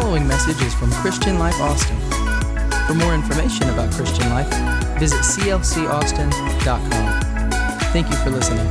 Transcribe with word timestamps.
following 0.00 0.26
message 0.26 0.62
is 0.62 0.72
from 0.72 0.90
Christian 0.90 1.38
Life 1.38 1.60
Austin. 1.60 1.98
For 2.86 2.94
more 2.94 3.12
information 3.12 3.68
about 3.68 3.92
Christian 3.92 4.26
Life, 4.30 4.48
visit 4.98 5.18
clcaustin.com. 5.18 7.20
Thank 7.92 8.08
you 8.08 8.16
for 8.16 8.30
listening. 8.30 8.64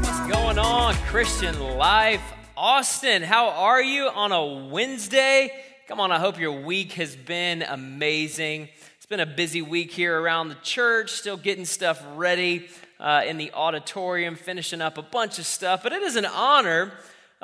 What's 0.00 0.32
going 0.32 0.58
on, 0.58 0.94
Christian 0.94 1.60
Life 1.60 2.22
Austin? 2.56 3.22
How 3.22 3.50
are 3.50 3.82
you 3.82 4.08
on 4.08 4.32
a 4.32 4.70
Wednesday? 4.70 5.50
Come 5.88 6.00
on, 6.00 6.10
I 6.10 6.18
hope 6.18 6.40
your 6.40 6.62
week 6.62 6.92
has 6.92 7.14
been 7.14 7.60
amazing. 7.60 8.70
It's 8.96 9.04
been 9.04 9.20
a 9.20 9.26
busy 9.26 9.60
week 9.60 9.90
here 9.90 10.18
around 10.18 10.48
the 10.48 10.56
church, 10.62 11.10
still 11.10 11.36
getting 11.36 11.66
stuff 11.66 12.02
ready 12.16 12.70
uh, 12.98 13.24
in 13.26 13.36
the 13.36 13.52
auditorium, 13.52 14.36
finishing 14.36 14.80
up 14.80 14.96
a 14.96 15.02
bunch 15.02 15.38
of 15.38 15.44
stuff. 15.44 15.82
But 15.82 15.92
it 15.92 16.02
is 16.02 16.16
an 16.16 16.24
honor 16.24 16.94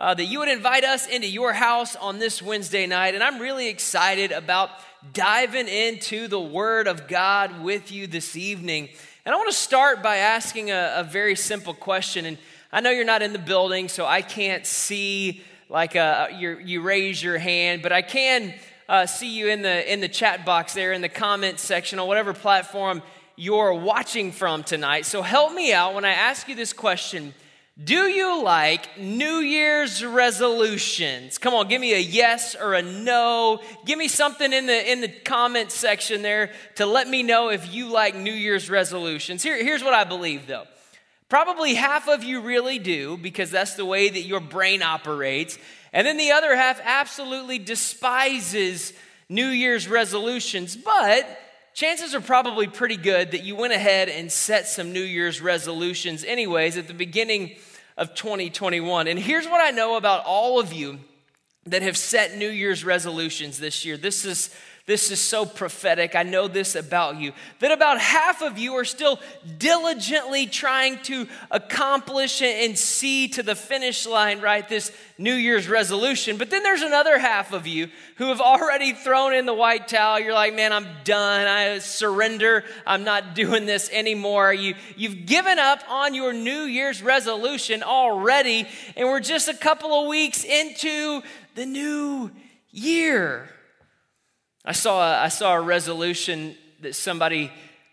uh, 0.00 0.14
that 0.14 0.24
you 0.24 0.38
would 0.38 0.48
invite 0.48 0.82
us 0.82 1.06
into 1.06 1.28
your 1.28 1.52
house 1.52 1.94
on 1.94 2.18
this 2.18 2.40
Wednesday 2.40 2.86
night. 2.86 3.14
And 3.14 3.22
I'm 3.22 3.38
really 3.38 3.68
excited 3.68 4.32
about 4.32 4.70
diving 5.12 5.68
into 5.68 6.26
the 6.26 6.40
Word 6.40 6.88
of 6.88 7.06
God 7.06 7.62
with 7.62 7.92
you 7.92 8.06
this 8.06 8.34
evening. 8.34 8.88
And 9.26 9.34
I 9.34 9.36
want 9.36 9.50
to 9.50 9.56
start 9.56 10.02
by 10.02 10.16
asking 10.16 10.70
a, 10.70 10.94
a 10.96 11.04
very 11.04 11.36
simple 11.36 11.74
question. 11.74 12.24
And 12.24 12.38
I 12.72 12.80
know 12.80 12.90
you're 12.90 13.04
not 13.04 13.20
in 13.20 13.34
the 13.34 13.38
building, 13.38 13.88
so 13.88 14.06
I 14.06 14.22
can't 14.22 14.64
see 14.64 15.42
like 15.68 15.94
uh, 15.94 16.28
you 16.32 16.80
raise 16.80 17.22
your 17.22 17.38
hand, 17.38 17.82
but 17.82 17.92
I 17.92 18.02
can 18.02 18.54
uh, 18.88 19.06
see 19.06 19.28
you 19.28 19.48
in 19.48 19.62
the 19.62 19.92
in 19.92 20.00
the 20.00 20.08
chat 20.08 20.44
box 20.44 20.74
there 20.74 20.92
in 20.92 21.00
the 21.00 21.08
comment 21.08 21.60
section 21.60 21.98
on 22.00 22.08
whatever 22.08 22.32
platform 22.32 23.02
you're 23.36 23.72
watching 23.72 24.32
from 24.32 24.64
tonight. 24.64 25.06
So 25.06 25.22
help 25.22 25.52
me 25.52 25.72
out 25.72 25.94
when 25.94 26.04
I 26.04 26.10
ask 26.10 26.48
you 26.48 26.54
this 26.56 26.72
question. 26.72 27.34
Do 27.82 28.08
you 28.10 28.42
like 28.42 28.98
New 28.98 29.36
Year's 29.36 30.04
resolutions? 30.04 31.38
Come 31.38 31.54
on, 31.54 31.68
give 31.68 31.80
me 31.80 31.94
a 31.94 31.98
yes 31.98 32.54
or 32.54 32.74
a 32.74 32.82
no. 32.82 33.62
Give 33.86 33.98
me 33.98 34.06
something 34.06 34.52
in 34.52 34.66
the 34.66 34.92
in 34.92 35.00
the 35.00 35.08
comment 35.08 35.72
section 35.72 36.20
there 36.20 36.52
to 36.74 36.84
let 36.84 37.08
me 37.08 37.22
know 37.22 37.48
if 37.48 37.72
you 37.72 37.88
like 37.88 38.14
New 38.14 38.32
Year's 38.32 38.68
resolutions. 38.68 39.42
Here, 39.42 39.56
here's 39.64 39.82
what 39.82 39.94
I 39.94 40.04
believe 40.04 40.46
though. 40.46 40.64
Probably 41.30 41.74
half 41.74 42.06
of 42.06 42.22
you 42.22 42.42
really 42.42 42.78
do 42.78 43.16
because 43.16 43.50
that's 43.50 43.74
the 43.74 43.86
way 43.86 44.10
that 44.10 44.22
your 44.22 44.40
brain 44.40 44.82
operates. 44.82 45.56
And 45.94 46.06
then 46.06 46.18
the 46.18 46.32
other 46.32 46.54
half 46.54 46.80
absolutely 46.84 47.58
despises 47.58 48.92
New 49.30 49.48
Year's 49.48 49.88
resolutions. 49.88 50.76
But 50.76 51.26
chances 51.72 52.14
are 52.14 52.20
probably 52.20 52.66
pretty 52.66 52.98
good 52.98 53.30
that 53.30 53.44
you 53.44 53.56
went 53.56 53.72
ahead 53.72 54.10
and 54.10 54.30
set 54.30 54.66
some 54.68 54.92
New 54.92 55.02
Year's 55.02 55.40
resolutions, 55.40 56.24
anyways, 56.24 56.76
at 56.76 56.86
the 56.86 56.94
beginning 56.94 57.56
of 58.00 58.14
2021. 58.14 59.06
And 59.06 59.18
here's 59.18 59.46
what 59.46 59.60
I 59.60 59.70
know 59.70 59.96
about 59.96 60.24
all 60.24 60.58
of 60.58 60.72
you 60.72 60.98
that 61.66 61.82
have 61.82 61.98
set 61.98 62.36
New 62.36 62.48
Year's 62.48 62.82
resolutions 62.82 63.60
this 63.60 63.84
year. 63.84 63.98
This 63.98 64.24
is 64.24 64.52
this 64.90 65.12
is 65.12 65.20
so 65.20 65.46
prophetic. 65.46 66.16
I 66.16 66.24
know 66.24 66.48
this 66.48 66.74
about 66.74 67.16
you. 67.16 67.32
That 67.60 67.70
about 67.70 68.00
half 68.00 68.42
of 68.42 68.58
you 68.58 68.74
are 68.74 68.84
still 68.84 69.20
diligently 69.56 70.46
trying 70.46 70.98
to 71.04 71.28
accomplish 71.52 72.42
and 72.42 72.76
see 72.76 73.28
to 73.28 73.44
the 73.44 73.54
finish 73.54 74.04
line, 74.04 74.40
right? 74.40 74.68
This 74.68 74.90
New 75.16 75.34
Year's 75.34 75.68
resolution. 75.68 76.38
But 76.38 76.50
then 76.50 76.64
there's 76.64 76.82
another 76.82 77.20
half 77.20 77.52
of 77.52 77.68
you 77.68 77.88
who 78.16 78.30
have 78.30 78.40
already 78.40 78.92
thrown 78.92 79.32
in 79.32 79.46
the 79.46 79.54
white 79.54 79.86
towel. 79.86 80.18
You're 80.18 80.34
like, 80.34 80.56
man, 80.56 80.72
I'm 80.72 80.88
done. 81.04 81.46
I 81.46 81.78
surrender. 81.78 82.64
I'm 82.84 83.04
not 83.04 83.36
doing 83.36 83.66
this 83.66 83.88
anymore. 83.92 84.52
You, 84.52 84.74
you've 84.96 85.24
given 85.24 85.60
up 85.60 85.84
on 85.88 86.16
your 86.16 86.32
New 86.32 86.62
Year's 86.62 87.00
resolution 87.00 87.84
already. 87.84 88.66
And 88.96 89.06
we're 89.06 89.20
just 89.20 89.46
a 89.46 89.54
couple 89.54 89.92
of 90.02 90.08
weeks 90.08 90.42
into 90.42 91.22
the 91.54 91.64
new 91.64 92.32
year. 92.72 93.48
I 94.64 94.72
saw 94.72 95.00
a, 95.00 95.22
I 95.22 95.28
saw 95.28 95.54
a 95.54 95.60
resolution 95.60 96.54
that 96.80 96.94
somebody 96.94 97.50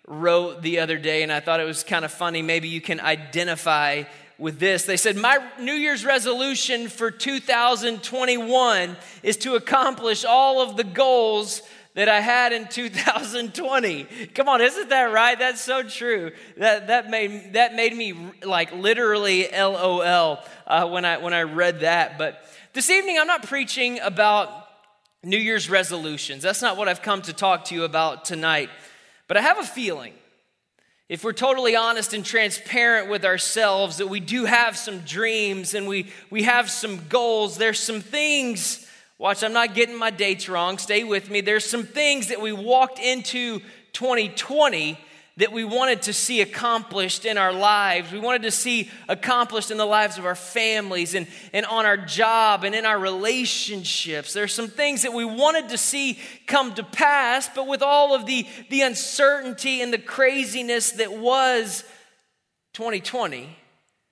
wrote 0.07 0.61
the 0.61 0.79
other 0.79 0.97
day, 0.97 1.23
and 1.23 1.31
I 1.31 1.39
thought 1.39 1.59
it 1.59 1.65
was 1.65 1.83
kind 1.83 2.03
of 2.03 2.11
funny. 2.11 2.41
Maybe 2.41 2.67
you 2.67 2.81
can 2.81 2.99
identify 2.99 4.03
with 4.37 4.59
this. 4.59 4.83
They 4.83 4.97
said, 4.97 5.15
My 5.15 5.39
New 5.59 5.73
Year's 5.73 6.05
resolution 6.05 6.89
for 6.89 7.09
2021 7.09 8.97
is 9.23 9.37
to 9.37 9.55
accomplish 9.55 10.25
all 10.25 10.61
of 10.61 10.77
the 10.77 10.83
goals 10.83 11.61
that 11.93 12.09
I 12.09 12.19
had 12.19 12.53
in 12.53 12.67
2020. 12.67 14.03
Come 14.35 14.49
on, 14.49 14.61
isn't 14.61 14.89
that 14.89 15.11
right? 15.11 15.39
That's 15.39 15.61
so 15.61 15.83
true. 15.83 16.31
That, 16.57 16.87
that, 16.87 17.09
made, 17.09 17.53
that 17.53 17.75
made 17.75 17.95
me 17.95 18.13
like 18.43 18.71
literally 18.71 19.47
LOL 19.51 20.43
uh, 20.67 20.87
when, 20.89 21.05
I, 21.05 21.17
when 21.17 21.33
I 21.33 21.43
read 21.43 21.79
that. 21.79 22.17
But 22.17 22.43
this 22.73 22.89
evening, 22.89 23.17
I'm 23.17 23.25
not 23.25 23.43
preaching 23.43 23.99
about 23.99 24.66
New 25.27 25.37
Year's 25.37 25.69
resolutions. 25.69 26.41
That's 26.41 26.61
not 26.61 26.77
what 26.77 26.87
I've 26.87 27.01
come 27.01 27.21
to 27.23 27.33
talk 27.33 27.65
to 27.65 27.75
you 27.75 27.83
about 27.83 28.23
tonight. 28.23 28.69
But 29.27 29.35
I 29.35 29.41
have 29.41 29.59
a 29.59 29.63
feeling, 29.63 30.13
if 31.09 31.21
we're 31.25 31.33
totally 31.33 31.75
honest 31.75 32.13
and 32.13 32.23
transparent 32.23 33.09
with 33.09 33.25
ourselves, 33.25 33.97
that 33.97 34.07
we 34.07 34.21
do 34.21 34.45
have 34.45 34.77
some 34.77 34.99
dreams 34.99 35.73
and 35.73 35.85
we, 35.85 36.13
we 36.29 36.43
have 36.43 36.69
some 36.69 37.09
goals. 37.09 37.57
There's 37.57 37.79
some 37.79 37.99
things, 37.99 38.87
watch, 39.17 39.43
I'm 39.43 39.51
not 39.51 39.75
getting 39.75 39.97
my 39.97 40.11
dates 40.11 40.47
wrong, 40.47 40.77
stay 40.77 41.03
with 41.03 41.29
me. 41.29 41.41
There's 41.41 41.69
some 41.69 41.83
things 41.83 42.29
that 42.29 42.39
we 42.39 42.53
walked 42.53 42.99
into 42.99 43.59
2020 43.91 44.97
that 45.37 45.51
we 45.51 45.63
wanted 45.63 46.01
to 46.01 46.13
see 46.13 46.41
accomplished 46.41 47.23
in 47.23 47.37
our 47.37 47.53
lives. 47.53 48.11
We 48.11 48.19
wanted 48.19 48.41
to 48.43 48.51
see 48.51 48.89
accomplished 49.07 49.69
in 49.69 49.77
the 49.77 49.85
lives 49.85 50.17
of 50.17 50.25
our 50.25 50.35
families 50.35 51.13
and, 51.13 51.27
and 51.53 51.65
on 51.67 51.85
our 51.85 51.95
job 51.95 52.63
and 52.63 52.73
in 52.73 52.85
our 52.85 52.97
relationships. 52.97 54.33
There 54.33 54.43
are 54.43 54.47
some 54.47 54.67
things 54.67 55.03
that 55.03 55.13
we 55.13 55.25
wanted 55.25 55.69
to 55.69 55.77
see 55.77 56.19
come 56.47 56.73
to 56.73 56.83
pass, 56.83 57.49
but 57.53 57.67
with 57.67 57.83
all 57.83 58.15
of 58.15 58.25
the, 58.25 58.47
the 58.69 58.81
uncertainty 58.81 59.81
and 59.81 59.93
the 59.93 59.99
craziness 59.99 60.91
that 60.93 61.13
was 61.13 61.83
2020, 62.73 63.55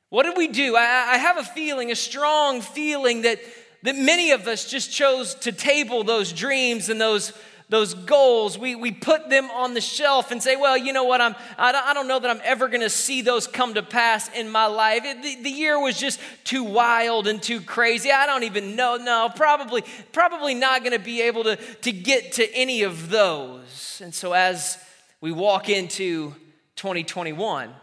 what 0.09 0.24
did 0.24 0.38
we 0.38 0.47
do? 0.47 0.75
I, 0.75 1.13
I 1.13 1.18
have 1.18 1.38
a 1.38 1.44
feeling, 1.44 1.92
a 1.92 1.96
strong 1.96 2.62
feeling 2.62 3.24
that, 3.24 3.40
that 3.81 3.96
many 3.96 4.30
of 4.30 4.47
us 4.47 4.69
just 4.69 4.92
chose 4.92 5.34
to 5.36 5.52
table 5.52 6.03
those 6.03 6.31
dreams 6.31 6.90
and 6.90 7.02
those 7.02 7.34
those 7.67 7.95
goals, 7.95 8.59
we, 8.59 8.75
we 8.75 8.91
put 8.91 9.29
them 9.29 9.49
on 9.49 9.73
the 9.73 9.81
shelf 9.81 10.29
and 10.29 10.41
say, 10.41 10.55
well, 10.55 10.77
you 10.77 10.93
know 10.93 11.03
what, 11.03 11.19
I'm, 11.19 11.35
I, 11.57 11.71
don't, 11.71 11.85
I 11.87 11.93
don't 11.95 12.07
know 12.07 12.19
that 12.19 12.29
I'm 12.29 12.41
ever 12.43 12.67
going 12.67 12.81
to 12.81 12.91
see 12.91 13.23
those 13.23 13.47
come 13.47 13.73
to 13.73 13.81
pass 13.81 14.29
in 14.29 14.49
my 14.49 14.67
life. 14.67 15.01
It, 15.03 15.23
the, 15.23 15.41
the 15.41 15.49
year 15.49 15.79
was 15.79 15.97
just 15.97 16.19
too 16.43 16.63
wild 16.63 17.27
and 17.27 17.41
too 17.41 17.61
crazy. 17.61 18.11
I 18.11 18.27
don't 18.27 18.43
even 18.43 18.75
know. 18.75 18.97
No, 18.97 19.31
probably, 19.35 19.83
probably 20.11 20.53
not 20.53 20.81
going 20.81 20.93
to 20.93 21.03
be 21.03 21.23
able 21.23 21.43
to, 21.45 21.55
to 21.55 21.91
get 21.91 22.33
to 22.33 22.53
any 22.53 22.83
of 22.83 23.09
those. 23.09 23.99
And 24.03 24.13
so 24.13 24.33
as 24.33 24.77
we 25.19 25.31
walk 25.31 25.67
into 25.67 26.35
2021, 26.75 27.73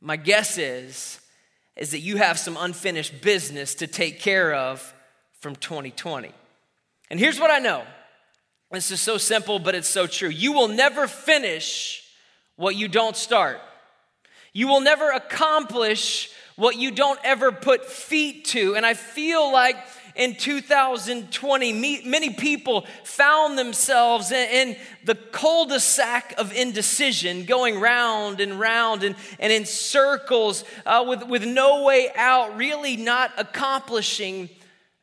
my 0.00 0.16
guess 0.16 0.58
is, 0.58 1.20
is 1.76 1.90
that 1.90 2.00
you 2.00 2.18
have 2.18 2.38
some 2.38 2.56
unfinished 2.56 3.20
business 3.20 3.74
to 3.76 3.88
take 3.88 4.20
care 4.20 4.54
of 4.54 4.94
from 5.40 5.56
2020. 5.56 6.30
And 7.10 7.18
here's 7.18 7.40
what 7.40 7.50
I 7.50 7.58
know 7.58 7.82
this 8.70 8.90
is 8.90 9.00
so 9.00 9.16
simple, 9.16 9.58
but 9.58 9.74
it's 9.74 9.88
so 9.88 10.06
true. 10.06 10.28
You 10.28 10.52
will 10.52 10.68
never 10.68 11.06
finish 11.06 12.04
what 12.56 12.76
you 12.76 12.88
don't 12.88 13.16
start. 13.16 13.60
You 14.52 14.68
will 14.68 14.80
never 14.80 15.10
accomplish 15.10 16.30
what 16.56 16.76
you 16.76 16.90
don't 16.90 17.20
ever 17.22 17.52
put 17.52 17.86
feet 17.86 18.44
to. 18.46 18.74
And 18.74 18.84
I 18.84 18.94
feel 18.94 19.52
like 19.52 19.76
in 20.16 20.34
2020, 20.34 22.02
many 22.04 22.30
people 22.30 22.84
found 23.04 23.56
themselves 23.56 24.32
in 24.32 24.76
the 25.04 25.14
cul 25.14 25.66
de 25.66 25.78
sac 25.78 26.34
of 26.36 26.52
indecision, 26.52 27.44
going 27.44 27.78
round 27.78 28.40
and 28.40 28.58
round 28.58 29.04
and, 29.04 29.14
and 29.38 29.52
in 29.52 29.64
circles 29.64 30.64
uh, 30.84 31.04
with, 31.06 31.22
with 31.22 31.46
no 31.46 31.84
way 31.84 32.10
out, 32.16 32.56
really 32.56 32.96
not 32.96 33.30
accomplishing 33.38 34.50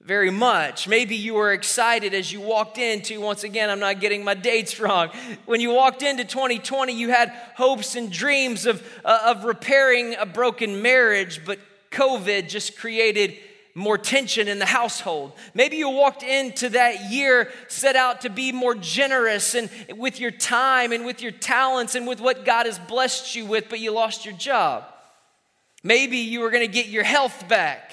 very 0.05 0.29
much. 0.29 0.87
Maybe 0.87 1.15
you 1.15 1.33
were 1.33 1.51
excited 1.51 2.13
as 2.13 2.31
you 2.31 2.39
walked 2.39 2.77
into, 2.77 3.19
once 3.19 3.43
again, 3.43 3.71
I'm 3.71 3.79
not 3.79 3.99
getting 3.99 4.23
my 4.23 4.35
dates 4.35 4.79
wrong. 4.79 5.09
When 5.45 5.59
you 5.59 5.71
walked 5.71 6.03
into 6.03 6.23
2020, 6.23 6.93
you 6.93 7.09
had 7.09 7.29
hopes 7.55 7.95
and 7.95 8.11
dreams 8.11 8.67
of, 8.67 8.87
uh, 9.03 9.19
of 9.25 9.45
repairing 9.45 10.15
a 10.15 10.25
broken 10.25 10.81
marriage, 10.81 11.43
but 11.43 11.59
COVID 11.91 12.47
just 12.47 12.77
created 12.77 13.35
more 13.73 13.97
tension 13.97 14.47
in 14.47 14.59
the 14.59 14.65
household. 14.65 15.33
Maybe 15.53 15.77
you 15.77 15.89
walked 15.89 16.23
into 16.23 16.69
that 16.69 17.11
year 17.11 17.51
set 17.67 17.95
out 17.95 18.21
to 18.21 18.29
be 18.29 18.51
more 18.51 18.75
generous 18.75 19.53
and 19.55 19.69
with 19.97 20.19
your 20.19 20.31
time 20.31 20.93
and 20.93 21.05
with 21.05 21.21
your 21.21 21.31
talents 21.31 21.95
and 21.95 22.07
with 22.07 22.21
what 22.21 22.45
God 22.45 22.67
has 22.67 22.79
blessed 22.79 23.35
you 23.35 23.45
with, 23.45 23.69
but 23.69 23.79
you 23.79 23.91
lost 23.91 24.23
your 24.23 24.35
job. 24.35 24.85
Maybe 25.83 26.17
you 26.17 26.39
were 26.39 26.51
going 26.51 26.65
to 26.65 26.71
get 26.71 26.87
your 26.87 27.03
health 27.03 27.49
back 27.49 27.91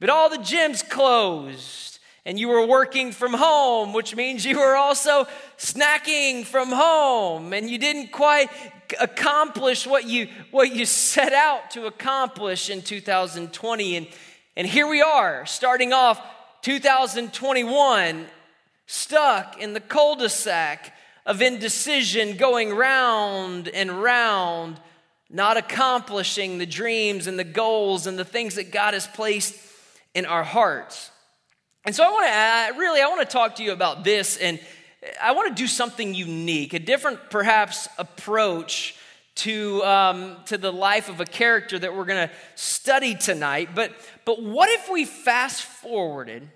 but 0.00 0.10
all 0.10 0.28
the 0.28 0.38
gyms 0.38 0.88
closed, 0.88 1.98
and 2.24 2.38
you 2.38 2.48
were 2.48 2.66
working 2.66 3.12
from 3.12 3.32
home, 3.32 3.92
which 3.92 4.16
means 4.16 4.44
you 4.44 4.58
were 4.58 4.76
also 4.76 5.26
snacking 5.58 6.44
from 6.44 6.70
home, 6.70 7.52
and 7.52 7.70
you 7.70 7.78
didn't 7.78 8.12
quite 8.12 8.48
accomplish 9.00 9.86
what 9.86 10.06
you, 10.06 10.28
what 10.50 10.74
you 10.74 10.84
set 10.86 11.32
out 11.32 11.70
to 11.72 11.86
accomplish 11.86 12.70
in 12.70 12.82
2020. 12.82 13.96
And, 13.96 14.06
and 14.56 14.66
here 14.66 14.86
we 14.86 15.02
are, 15.02 15.46
starting 15.46 15.92
off 15.92 16.20
2021 16.62 18.26
stuck 18.86 19.60
in 19.60 19.72
the 19.72 19.80
cul 19.80 20.16
de 20.16 20.28
sac 20.28 20.92
of 21.24 21.42
indecision, 21.42 22.36
going 22.36 22.72
round 22.72 23.68
and 23.68 24.02
round, 24.02 24.80
not 25.28 25.56
accomplishing 25.56 26.58
the 26.58 26.66
dreams 26.66 27.26
and 27.26 27.38
the 27.38 27.44
goals 27.44 28.06
and 28.06 28.18
the 28.18 28.24
things 28.24 28.54
that 28.54 28.70
God 28.70 28.94
has 28.94 29.08
placed 29.08 29.54
in 30.16 30.24
our 30.24 30.42
hearts. 30.42 31.10
And 31.84 31.94
so 31.94 32.02
I 32.02 32.08
want 32.08 32.26
to 32.74 32.78
really 32.80 33.02
I 33.02 33.06
want 33.06 33.20
to 33.20 33.26
talk 33.26 33.56
to 33.56 33.62
you 33.62 33.72
about 33.72 34.02
this 34.02 34.38
and 34.38 34.58
I 35.22 35.32
want 35.32 35.54
to 35.54 35.62
do 35.62 35.66
something 35.68 36.14
unique, 36.14 36.72
a 36.72 36.78
different 36.78 37.30
perhaps 37.30 37.86
approach 37.98 38.96
to, 39.36 39.84
um, 39.84 40.38
to 40.46 40.56
the 40.56 40.72
life 40.72 41.10
of 41.10 41.20
a 41.20 41.26
character 41.26 41.78
that 41.78 41.94
we're 41.94 42.06
going 42.06 42.28
to 42.28 42.34
study 42.54 43.14
tonight. 43.14 43.70
But, 43.74 43.92
but 44.24 44.42
what 44.42 44.70
if 44.70 44.90
we 44.90 45.04
fast 45.04 45.62
forwarded, 45.62 46.48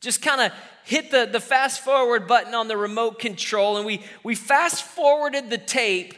just 0.00 0.22
kind 0.22 0.40
of 0.40 0.52
hit 0.84 1.10
the, 1.10 1.28
the 1.30 1.40
fast 1.40 1.80
forward 1.80 2.26
button 2.26 2.54
on 2.54 2.68
the 2.68 2.78
remote 2.78 3.18
control 3.18 3.76
and 3.76 3.84
we, 3.84 4.02
we 4.24 4.34
fast 4.34 4.82
forwarded 4.82 5.50
the 5.50 5.58
tape 5.58 6.14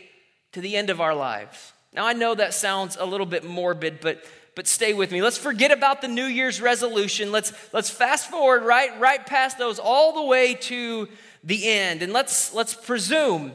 to 0.53 0.61
the 0.61 0.77
end 0.77 0.89
of 0.89 1.01
our 1.01 1.15
lives? 1.15 1.73
Now, 1.93 2.07
I 2.07 2.13
know 2.13 2.37
that 2.37 2.55
sounds 2.55 2.97
a 2.97 3.05
little 3.05 3.27
bit 3.27 3.43
morbid, 3.43 3.99
but 4.01 4.25
but 4.61 4.69
stay 4.69 4.93
with 4.93 5.11
me. 5.11 5.23
Let's 5.23 5.39
forget 5.39 5.71
about 5.71 6.03
the 6.03 6.09
New 6.09 6.27
Year's 6.27 6.61
resolution. 6.61 7.33
Let's, 7.33 7.55
let's 7.73 7.89
fast 7.89 8.29
forward 8.29 8.63
right, 8.63 8.91
right 9.01 9.25
past 9.25 9.57
those 9.57 9.79
all 9.79 10.13
the 10.13 10.23
way 10.23 10.53
to 10.53 11.09
the 11.43 11.67
end. 11.67 12.03
And 12.03 12.13
let's, 12.13 12.53
let's 12.53 12.75
presume 12.75 13.53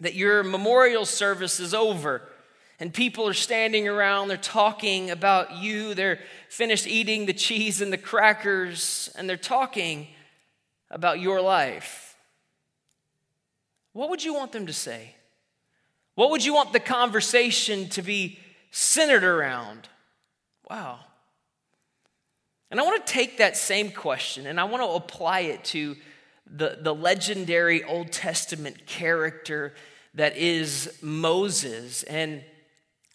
that 0.00 0.12
your 0.12 0.42
memorial 0.42 1.06
service 1.06 1.60
is 1.60 1.72
over 1.72 2.28
and 2.78 2.92
people 2.92 3.26
are 3.26 3.32
standing 3.32 3.88
around, 3.88 4.28
they're 4.28 4.36
talking 4.36 5.08
about 5.08 5.56
you, 5.56 5.94
they're 5.94 6.20
finished 6.50 6.86
eating 6.86 7.24
the 7.24 7.32
cheese 7.32 7.80
and 7.80 7.90
the 7.90 7.96
crackers, 7.96 9.10
and 9.16 9.30
they're 9.30 9.38
talking 9.38 10.08
about 10.90 11.20
your 11.20 11.40
life. 11.40 12.18
What 13.94 14.10
would 14.10 14.22
you 14.22 14.34
want 14.34 14.52
them 14.52 14.66
to 14.66 14.74
say? 14.74 15.14
What 16.16 16.28
would 16.28 16.44
you 16.44 16.52
want 16.52 16.74
the 16.74 16.80
conversation 16.80 17.88
to 17.88 18.02
be 18.02 18.38
centered 18.70 19.24
around? 19.24 19.88
Wow. 20.68 21.00
And 22.70 22.78
I 22.78 22.82
want 22.82 23.04
to 23.04 23.12
take 23.12 23.38
that 23.38 23.56
same 23.56 23.90
question 23.90 24.46
and 24.46 24.60
I 24.60 24.64
want 24.64 24.82
to 24.82 24.90
apply 24.90 25.40
it 25.40 25.64
to 25.66 25.96
the, 26.46 26.78
the 26.80 26.94
legendary 26.94 27.82
Old 27.84 28.12
Testament 28.12 28.86
character 28.86 29.74
that 30.14 30.36
is 30.36 30.98
Moses. 31.02 32.02
And 32.02 32.42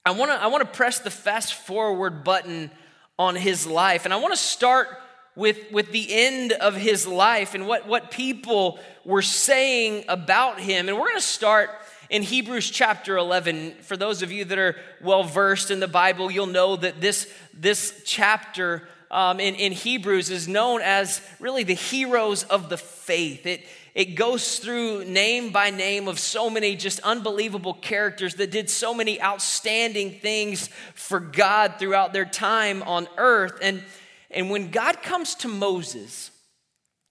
I 0.06 0.12
want 0.12 0.32
to 0.32 0.36
I 0.36 0.48
want 0.48 0.62
to 0.62 0.78
press 0.78 1.00
the 1.00 1.12
fast 1.12 1.54
forward 1.54 2.24
button 2.24 2.72
on 3.20 3.36
his 3.36 3.68
life. 3.68 4.06
And 4.06 4.14
I 4.14 4.18
want 4.18 4.34
to 4.34 4.40
start 4.40 4.88
with, 5.36 5.72
with 5.72 5.92
the 5.92 6.08
end 6.12 6.52
of 6.54 6.76
his 6.76 7.08
life 7.08 7.56
and 7.56 7.68
what, 7.68 7.88
what 7.88 8.12
people 8.12 8.80
were 9.04 9.22
saying 9.22 10.06
about 10.08 10.60
him. 10.60 10.88
And 10.88 10.98
we're 10.98 11.08
going 11.08 11.16
to 11.16 11.22
start 11.22 11.70
in 12.14 12.22
Hebrews 12.22 12.70
chapter 12.70 13.18
11, 13.18 13.74
for 13.82 13.98
those 13.98 14.22
of 14.22 14.32
you 14.32 14.46
that 14.46 14.60
are 14.60 14.76
well 15.02 15.24
versed 15.24 15.72
in 15.72 15.80
the 15.80 15.88
Bible, 15.88 16.30
you'll 16.30 16.46
know 16.46 16.76
that 16.76 17.02
this, 17.02 17.28
this 17.56 18.04
chapter 18.06 18.88
um, 19.10 19.40
in, 19.40 19.56
in 19.56 19.72
Hebrews 19.72 20.30
is 20.30 20.48
known 20.48 20.82
as 20.84 21.22
really 21.40 21.64
the 21.64 21.74
heroes 21.74 22.44
of 22.44 22.70
the 22.70 22.78
faith. 22.78 23.48
It, 23.48 23.62
it 23.96 24.14
goes 24.14 24.60
through 24.60 25.06
name 25.06 25.52
by 25.52 25.72
name 25.72 26.08
of 26.08 26.20
so 26.20 26.52
many 26.52 26.76
just 26.76 27.00
unbelievable 27.00 27.74
characters 27.74 28.36
that 28.36 28.52
did 28.52 28.70
so 28.70 28.94
many 28.94 29.20
outstanding 29.20 30.12
things 30.12 30.70
for 30.94 31.20
God 31.20 31.80
throughout 31.80 32.14
their 32.14 32.26
time 32.26 32.84
on 32.84 33.08
earth. 33.18 33.58
And, 33.60 33.82
and 34.30 34.52
when 34.52 34.70
God 34.70 35.02
comes 35.02 35.34
to 35.36 35.48
Moses, 35.48 36.30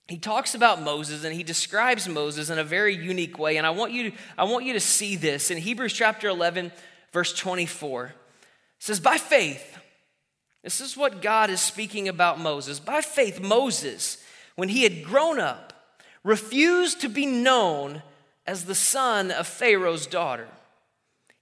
he 0.07 0.17
talks 0.17 0.53
about 0.53 0.81
Moses 0.81 1.23
and 1.23 1.33
he 1.33 1.43
describes 1.43 2.09
Moses 2.09 2.49
in 2.49 2.59
a 2.59 2.63
very 2.63 2.95
unique 2.95 3.39
way. 3.39 3.57
And 3.57 3.65
I 3.65 3.69
want 3.69 3.93
you 3.93 4.11
to, 4.11 4.17
I 4.37 4.43
want 4.43 4.65
you 4.65 4.73
to 4.73 4.79
see 4.79 5.15
this 5.15 5.49
in 5.49 5.57
Hebrews 5.57 5.93
chapter 5.93 6.27
11, 6.27 6.71
verse 7.11 7.33
24. 7.33 8.05
It 8.07 8.13
says, 8.79 8.99
By 8.99 9.17
faith, 9.17 9.77
this 10.61 10.81
is 10.81 10.97
what 10.97 11.21
God 11.21 11.49
is 11.49 11.61
speaking 11.61 12.09
about 12.09 12.39
Moses. 12.39 12.79
By 12.79 13.01
faith, 13.01 13.39
Moses, 13.39 14.21
when 14.55 14.69
he 14.69 14.83
had 14.83 15.03
grown 15.03 15.39
up, 15.39 15.73
refused 16.23 17.01
to 17.01 17.09
be 17.09 17.25
known 17.25 18.01
as 18.45 18.65
the 18.65 18.75
son 18.75 19.31
of 19.31 19.47
Pharaoh's 19.47 20.07
daughter. 20.07 20.47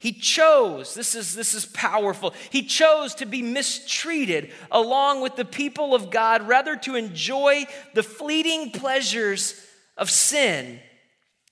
He 0.02 0.14
chose, 0.14 0.96
this 0.96 1.14
is, 1.14 1.36
this 1.36 1.54
is 1.54 1.68
powerful, 1.68 2.34
he 2.50 2.64
chose 2.64 3.14
to 3.16 3.28
be 3.28 3.44
mistreated 3.44 4.52
along 4.72 5.22
with 5.22 5.36
the 5.36 5.46
people 5.46 5.94
of 5.94 6.10
God 6.10 6.48
rather 6.48 6.76
to 6.78 6.96
enjoy 6.96 7.66
the 7.94 8.02
fleeting 8.02 8.72
pleasures 8.72 9.64
of 9.96 10.10
sin. 10.10 10.80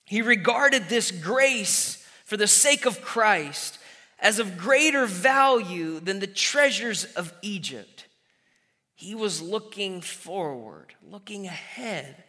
He 0.04 0.20
regarded 0.20 0.88
this 0.88 1.12
grace 1.12 2.04
for 2.24 2.36
the 2.36 2.48
sake 2.48 2.86
of 2.86 3.00
Christ 3.02 3.78
as 4.18 4.40
of 4.40 4.58
greater 4.58 5.06
value 5.06 6.00
than 6.00 6.18
the 6.18 6.26
treasures 6.26 7.04
of 7.04 7.32
Egypt. 7.42 8.08
He 8.96 9.14
was 9.14 9.40
looking 9.40 10.00
forward, 10.00 10.92
looking 11.08 11.46
ahead 11.46 12.24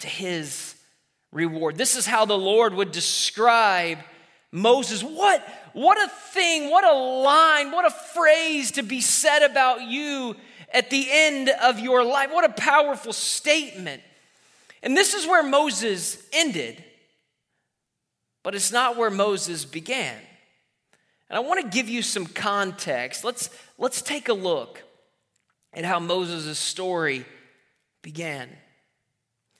to 0.00 0.08
his 0.08 0.74
reward. 1.30 1.76
This 1.76 1.94
is 1.94 2.06
how 2.06 2.24
the 2.24 2.36
Lord 2.36 2.74
would 2.74 2.90
describe 2.90 3.98
Moses, 4.50 5.02
what, 5.02 5.46
what 5.74 5.98
a 6.02 6.08
thing, 6.08 6.70
what 6.70 6.84
a 6.84 6.92
line, 6.92 7.70
what 7.70 7.86
a 7.86 7.90
phrase 7.90 8.72
to 8.72 8.82
be 8.82 9.00
said 9.00 9.42
about 9.42 9.82
you 9.82 10.36
at 10.72 10.90
the 10.90 11.06
end 11.10 11.50
of 11.62 11.78
your 11.78 12.02
life. 12.02 12.30
What 12.32 12.44
a 12.44 12.52
powerful 12.52 13.12
statement. 13.12 14.02
And 14.82 14.96
this 14.96 15.14
is 15.14 15.26
where 15.26 15.42
Moses 15.42 16.22
ended, 16.32 16.82
but 18.42 18.54
it's 18.54 18.72
not 18.72 18.96
where 18.96 19.10
Moses 19.10 19.64
began. 19.64 20.16
And 21.28 21.36
I 21.36 21.40
want 21.40 21.60
to 21.60 21.68
give 21.68 21.88
you 21.88 22.00
some 22.02 22.26
context. 22.26 23.24
Let's, 23.24 23.50
let's 23.76 24.00
take 24.00 24.28
a 24.28 24.34
look 24.34 24.82
at 25.74 25.84
how 25.84 25.98
Moses' 25.98 26.58
story 26.58 27.26
began. 28.02 28.48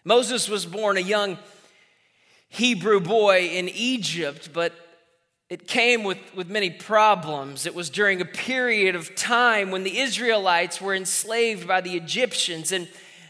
Moses 0.04 0.48
was 0.48 0.64
born 0.64 0.96
a 0.96 1.00
young 1.00 1.36
Hebrew 2.48 3.00
boy 3.00 3.48
in 3.48 3.68
Egypt, 3.68 4.50
but 4.52 4.72
it 5.50 5.66
came 5.66 6.04
with, 6.04 6.18
with 6.34 6.48
many 6.48 6.70
problems. 6.70 7.66
It 7.66 7.74
was 7.74 7.88
during 7.88 8.20
a 8.20 8.26
period 8.26 8.94
of 8.94 9.14
time 9.14 9.70
when 9.70 9.82
the 9.82 9.98
Israelites 9.98 10.80
were 10.80 10.94
enslaved 10.94 11.66
by 11.66 11.80
the 11.80 11.96
Egyptians. 11.96 12.72
And, 12.72 12.88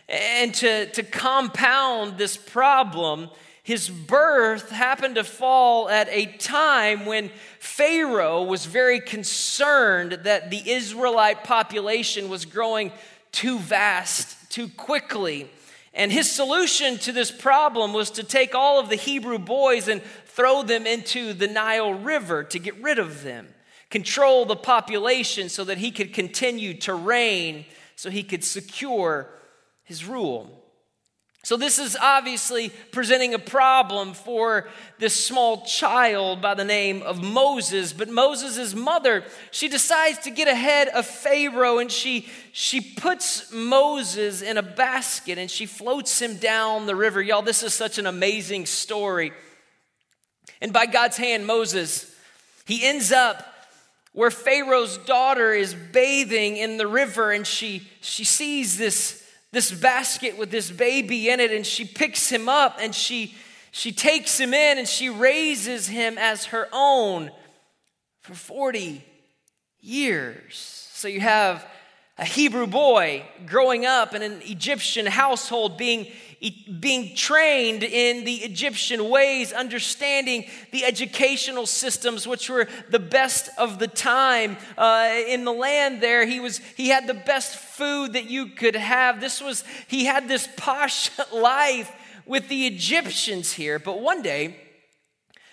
and 0.08 0.52
to, 0.54 0.86
to 0.86 1.02
compound 1.02 2.18
this 2.18 2.36
problem, 2.36 3.30
his 3.62 3.88
birth 3.88 4.70
happened 4.70 5.16
to 5.16 5.24
fall 5.24 5.88
at 5.88 6.08
a 6.10 6.26
time 6.38 7.06
when 7.06 7.30
Pharaoh 7.60 8.42
was 8.42 8.66
very 8.66 8.98
concerned 8.98 10.20
that 10.24 10.50
the 10.50 10.70
Israelite 10.70 11.44
population 11.44 12.28
was 12.28 12.46
growing 12.46 12.90
too 13.30 13.58
vast, 13.58 14.50
too 14.50 14.68
quickly. 14.68 15.50
And 15.94 16.12
his 16.12 16.30
solution 16.30 16.98
to 16.98 17.12
this 17.12 17.30
problem 17.30 17.92
was 17.92 18.10
to 18.12 18.22
take 18.22 18.54
all 18.54 18.78
of 18.78 18.88
the 18.88 18.96
Hebrew 18.96 19.38
boys 19.38 19.88
and 19.88 20.02
throw 20.26 20.62
them 20.62 20.86
into 20.86 21.32
the 21.32 21.48
Nile 21.48 21.94
River 21.94 22.44
to 22.44 22.58
get 22.58 22.80
rid 22.82 22.98
of 22.98 23.22
them, 23.22 23.48
control 23.90 24.44
the 24.44 24.56
population 24.56 25.48
so 25.48 25.64
that 25.64 25.78
he 25.78 25.90
could 25.90 26.12
continue 26.12 26.74
to 26.80 26.94
reign, 26.94 27.64
so 27.96 28.10
he 28.10 28.22
could 28.22 28.44
secure 28.44 29.28
his 29.84 30.04
rule. 30.04 30.57
So, 31.44 31.56
this 31.56 31.78
is 31.78 31.96
obviously 31.98 32.70
presenting 32.90 33.32
a 33.32 33.38
problem 33.38 34.12
for 34.12 34.68
this 34.98 35.14
small 35.14 35.64
child 35.64 36.42
by 36.42 36.54
the 36.54 36.64
name 36.64 37.00
of 37.02 37.22
Moses. 37.22 37.92
But 37.92 38.08
Moses' 38.08 38.74
mother, 38.74 39.22
she 39.52 39.68
decides 39.68 40.18
to 40.20 40.30
get 40.30 40.48
ahead 40.48 40.88
of 40.88 41.06
Pharaoh 41.06 41.78
and 41.78 41.92
she, 41.92 42.28
she 42.52 42.80
puts 42.80 43.52
Moses 43.52 44.42
in 44.42 44.58
a 44.58 44.62
basket 44.62 45.38
and 45.38 45.48
she 45.48 45.64
floats 45.64 46.20
him 46.20 46.36
down 46.38 46.86
the 46.86 46.96
river. 46.96 47.22
Y'all, 47.22 47.42
this 47.42 47.62
is 47.62 47.72
such 47.72 47.98
an 47.98 48.06
amazing 48.06 48.66
story. 48.66 49.32
And 50.60 50.72
by 50.72 50.86
God's 50.86 51.16
hand, 51.16 51.46
Moses, 51.46 52.12
he 52.66 52.84
ends 52.84 53.12
up 53.12 53.44
where 54.12 54.32
Pharaoh's 54.32 54.98
daughter 54.98 55.52
is 55.52 55.72
bathing 55.72 56.56
in 56.56 56.78
the 56.78 56.88
river 56.88 57.30
and 57.30 57.46
she, 57.46 57.86
she 58.00 58.24
sees 58.24 58.76
this 58.76 59.24
this 59.52 59.70
basket 59.70 60.36
with 60.36 60.50
this 60.50 60.70
baby 60.70 61.30
in 61.30 61.40
it 61.40 61.50
and 61.52 61.66
she 61.66 61.84
picks 61.84 62.28
him 62.28 62.48
up 62.48 62.78
and 62.80 62.94
she 62.94 63.34
she 63.70 63.92
takes 63.92 64.38
him 64.38 64.54
in 64.54 64.78
and 64.78 64.88
she 64.88 65.08
raises 65.08 65.88
him 65.88 66.18
as 66.18 66.46
her 66.46 66.68
own 66.72 67.30
for 68.20 68.34
40 68.34 69.04
years. 69.80 70.88
So 70.92 71.06
you 71.06 71.20
have 71.20 71.66
a 72.16 72.24
Hebrew 72.24 72.66
boy 72.66 73.24
growing 73.46 73.86
up 73.86 74.14
in 74.14 74.22
an 74.22 74.40
Egyptian 74.42 75.06
household 75.06 75.78
being 75.78 76.08
being 76.40 77.16
trained 77.16 77.82
in 77.82 78.24
the 78.24 78.36
Egyptian 78.36 79.08
ways, 79.10 79.52
understanding 79.52 80.44
the 80.70 80.84
educational 80.84 81.66
systems, 81.66 82.28
which 82.28 82.48
were 82.48 82.68
the 82.90 83.00
best 83.00 83.50
of 83.58 83.80
the 83.80 83.88
time 83.88 84.56
uh, 84.76 85.10
in 85.26 85.44
the 85.44 85.52
land 85.52 86.00
there. 86.00 86.24
He, 86.26 86.38
was, 86.38 86.58
he 86.76 86.88
had 86.88 87.08
the 87.08 87.14
best 87.14 87.56
food 87.56 88.12
that 88.12 88.30
you 88.30 88.46
could 88.46 88.76
have. 88.76 89.20
This 89.20 89.40
was, 89.40 89.64
he 89.88 90.04
had 90.04 90.28
this 90.28 90.48
posh 90.56 91.10
life 91.32 91.90
with 92.24 92.48
the 92.48 92.68
Egyptians 92.68 93.52
here. 93.52 93.80
But 93.80 94.00
one 94.00 94.22
day, 94.22 94.56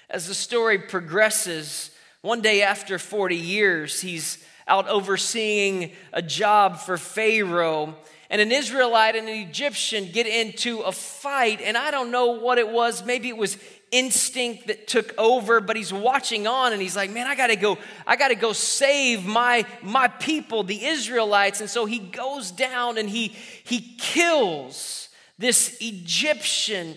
as 0.07 0.27
the 0.27 0.35
story 0.35 0.77
progresses, 0.77 1.89
one 2.21 2.41
day 2.41 2.61
after 2.61 2.99
40 2.99 3.35
years, 3.35 4.01
he's 4.01 4.43
out 4.67 4.87
overseeing 4.87 5.91
a 6.13 6.21
job 6.21 6.77
for 6.77 6.97
Pharaoh. 6.97 7.95
And 8.29 8.41
an 8.41 8.51
Israelite 8.51 9.15
and 9.15 9.29
an 9.29 9.35
Egyptian 9.35 10.09
get 10.11 10.25
into 10.25 10.79
a 10.79 10.91
fight, 10.91 11.61
and 11.61 11.77
I 11.77 11.91
don't 11.91 12.09
know 12.09 12.31
what 12.31 12.57
it 12.57 12.67
was. 12.67 13.05
Maybe 13.05 13.29
it 13.29 13.37
was 13.37 13.57
instinct 13.91 14.67
that 14.67 14.87
took 14.87 15.13
over, 15.17 15.61
but 15.61 15.75
he's 15.75 15.93
watching 15.93 16.47
on 16.47 16.73
and 16.73 16.81
he's 16.81 16.95
like, 16.95 17.11
Man, 17.11 17.27
I 17.27 17.35
gotta 17.35 17.55
go, 17.55 17.77
I 18.05 18.15
gotta 18.15 18.35
go 18.35 18.51
save 18.51 19.25
my 19.25 19.65
my 19.83 20.07
people, 20.07 20.63
the 20.63 20.85
Israelites. 20.85 21.61
And 21.61 21.69
so 21.69 21.85
he 21.85 21.99
goes 21.99 22.51
down 22.51 22.97
and 22.97 23.07
he 23.09 23.27
he 23.63 23.95
kills 23.97 25.09
this 25.37 25.77
Egyptian, 25.79 26.95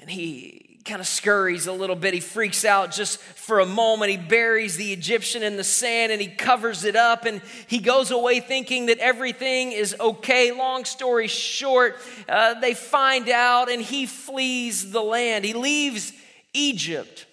and 0.00 0.08
he 0.08 0.65
kind 0.86 1.00
of 1.00 1.06
scurries 1.06 1.66
a 1.66 1.72
little 1.72 1.96
bit. 1.96 2.14
He 2.14 2.20
freaks 2.20 2.64
out 2.64 2.92
just 2.92 3.18
for 3.18 3.58
a 3.58 3.66
moment. 3.66 4.10
He 4.12 4.16
buries 4.16 4.76
the 4.76 4.92
Egyptian 4.92 5.42
in 5.42 5.56
the 5.56 5.64
sand 5.64 6.12
and 6.12 6.20
he 6.20 6.28
covers 6.28 6.84
it 6.84 6.94
up 6.94 7.24
and 7.24 7.42
he 7.66 7.78
goes 7.78 8.12
away 8.12 8.40
thinking 8.40 8.86
that 8.86 8.98
everything 8.98 9.72
is 9.72 9.96
okay. 9.98 10.52
Long 10.52 10.84
story 10.84 11.26
short, 11.26 11.96
uh, 12.28 12.54
they 12.60 12.72
find 12.72 13.28
out 13.28 13.68
and 13.70 13.82
he 13.82 14.06
flees 14.06 14.92
the 14.92 15.02
land. 15.02 15.44
He 15.44 15.52
leaves 15.52 16.12
Egypt 16.54 17.26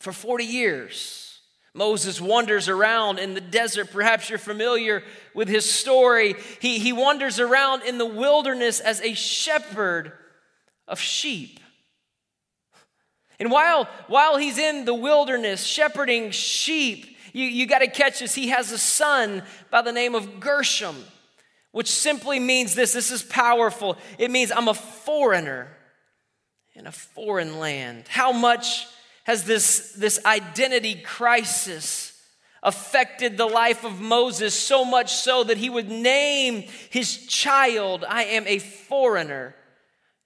for 0.00 0.12
40 0.12 0.44
years. 0.44 1.38
Moses 1.72 2.20
wanders 2.20 2.68
around 2.68 3.20
in 3.20 3.34
the 3.34 3.40
desert. 3.40 3.92
Perhaps 3.92 4.28
you're 4.28 4.40
familiar 4.40 5.04
with 5.34 5.48
his 5.48 5.70
story. 5.70 6.34
He, 6.60 6.80
he 6.80 6.92
wanders 6.92 7.38
around 7.38 7.84
in 7.84 7.96
the 7.96 8.06
wilderness 8.06 8.80
as 8.80 9.00
a 9.02 9.14
shepherd 9.14 10.12
of 10.88 10.98
sheep. 10.98 11.59
And 13.40 13.50
while, 13.50 13.88
while 14.06 14.36
he's 14.36 14.58
in 14.58 14.84
the 14.84 14.94
wilderness 14.94 15.64
shepherding 15.64 16.30
sheep, 16.30 17.16
you, 17.32 17.46
you 17.46 17.66
got 17.66 17.78
to 17.78 17.88
catch 17.88 18.20
this. 18.20 18.34
He 18.34 18.48
has 18.48 18.70
a 18.70 18.78
son 18.78 19.42
by 19.70 19.80
the 19.80 19.92
name 19.92 20.14
of 20.14 20.40
Gershom, 20.40 20.96
which 21.72 21.90
simply 21.90 22.38
means 22.38 22.74
this. 22.74 22.92
This 22.92 23.10
is 23.10 23.22
powerful. 23.22 23.96
It 24.18 24.30
means 24.30 24.52
I'm 24.52 24.68
a 24.68 24.74
foreigner 24.74 25.68
in 26.74 26.86
a 26.86 26.92
foreign 26.92 27.58
land. 27.58 28.04
How 28.08 28.30
much 28.30 28.86
has 29.24 29.44
this, 29.44 29.92
this 29.92 30.24
identity 30.26 30.96
crisis 30.96 32.12
affected 32.62 33.38
the 33.38 33.46
life 33.46 33.84
of 33.84 34.00
Moses 34.00 34.54
so 34.54 34.84
much 34.84 35.14
so 35.14 35.44
that 35.44 35.56
he 35.56 35.70
would 35.70 35.88
name 35.88 36.64
his 36.90 37.26
child, 37.26 38.04
I 38.06 38.24
am 38.24 38.46
a 38.46 38.58
foreigner 38.58 39.54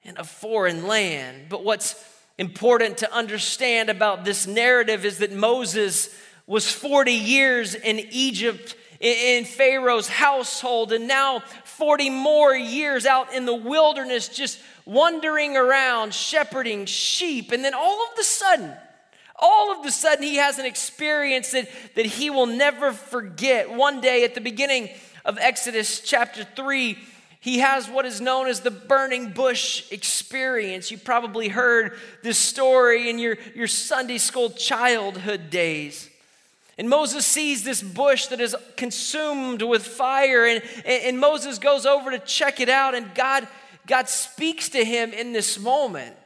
in 0.02 0.16
a 0.16 0.24
foreign 0.24 0.88
land. 0.88 1.46
But 1.48 1.64
what's 1.64 1.92
important 2.38 2.98
to 2.98 3.14
understand 3.14 3.90
about 3.90 4.24
this 4.24 4.46
narrative 4.46 5.04
is 5.04 5.18
that 5.18 5.32
Moses 5.32 6.14
was 6.46 6.70
40 6.70 7.12
years 7.12 7.74
in 7.74 7.98
Egypt 8.10 8.76
in 9.00 9.44
Pharaoh's 9.44 10.08
household, 10.08 10.92
and 10.92 11.06
now 11.06 11.40
40 11.64 12.08
more 12.10 12.54
years 12.54 13.04
out 13.04 13.34
in 13.34 13.44
the 13.44 13.54
wilderness, 13.54 14.28
just 14.28 14.58
wandering 14.86 15.56
around, 15.56 16.14
shepherding 16.14 16.86
sheep. 16.86 17.52
And 17.52 17.62
then 17.62 17.74
all 17.74 18.06
of 18.08 18.16
the 18.16 18.24
sudden, 18.24 18.72
all 19.36 19.72
of 19.72 19.82
the 19.82 19.90
sudden, 19.90 20.22
he 20.22 20.36
has 20.36 20.58
an 20.58 20.64
experience 20.64 21.50
that, 21.50 21.68
that 21.96 22.06
he 22.06 22.30
will 22.30 22.46
never 22.46 22.92
forget. 22.92 23.70
One 23.70 24.00
day 24.00 24.24
at 24.24 24.34
the 24.34 24.40
beginning 24.40 24.88
of 25.24 25.36
Exodus 25.38 26.00
chapter 26.00 26.44
3, 26.56 26.96
he 27.44 27.58
has 27.58 27.90
what 27.90 28.06
is 28.06 28.22
known 28.22 28.46
as 28.46 28.60
the 28.60 28.70
burning 28.70 29.28
bush 29.28 29.92
experience. 29.92 30.90
You 30.90 30.96
probably 30.96 31.48
heard 31.48 31.98
this 32.22 32.38
story 32.38 33.10
in 33.10 33.18
your, 33.18 33.36
your 33.54 33.66
Sunday 33.66 34.16
school 34.16 34.48
childhood 34.48 35.50
days. 35.50 36.08
And 36.78 36.88
Moses 36.88 37.26
sees 37.26 37.62
this 37.62 37.82
bush 37.82 38.28
that 38.28 38.40
is 38.40 38.56
consumed 38.78 39.60
with 39.60 39.86
fire, 39.86 40.46
and, 40.46 40.62
and 40.86 41.20
Moses 41.20 41.58
goes 41.58 41.84
over 41.84 42.12
to 42.12 42.18
check 42.18 42.60
it 42.60 42.70
out, 42.70 42.94
and 42.94 43.14
God, 43.14 43.46
God 43.86 44.08
speaks 44.08 44.70
to 44.70 44.82
him 44.82 45.12
in 45.12 45.34
this 45.34 45.58
moment. 45.58 46.16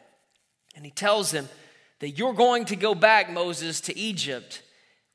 And 0.76 0.84
he 0.84 0.92
tells 0.92 1.32
him 1.32 1.48
that 1.98 2.10
you're 2.10 2.32
going 2.32 2.66
to 2.66 2.76
go 2.76 2.94
back, 2.94 3.28
Moses, 3.28 3.80
to 3.80 3.98
Egypt, 3.98 4.62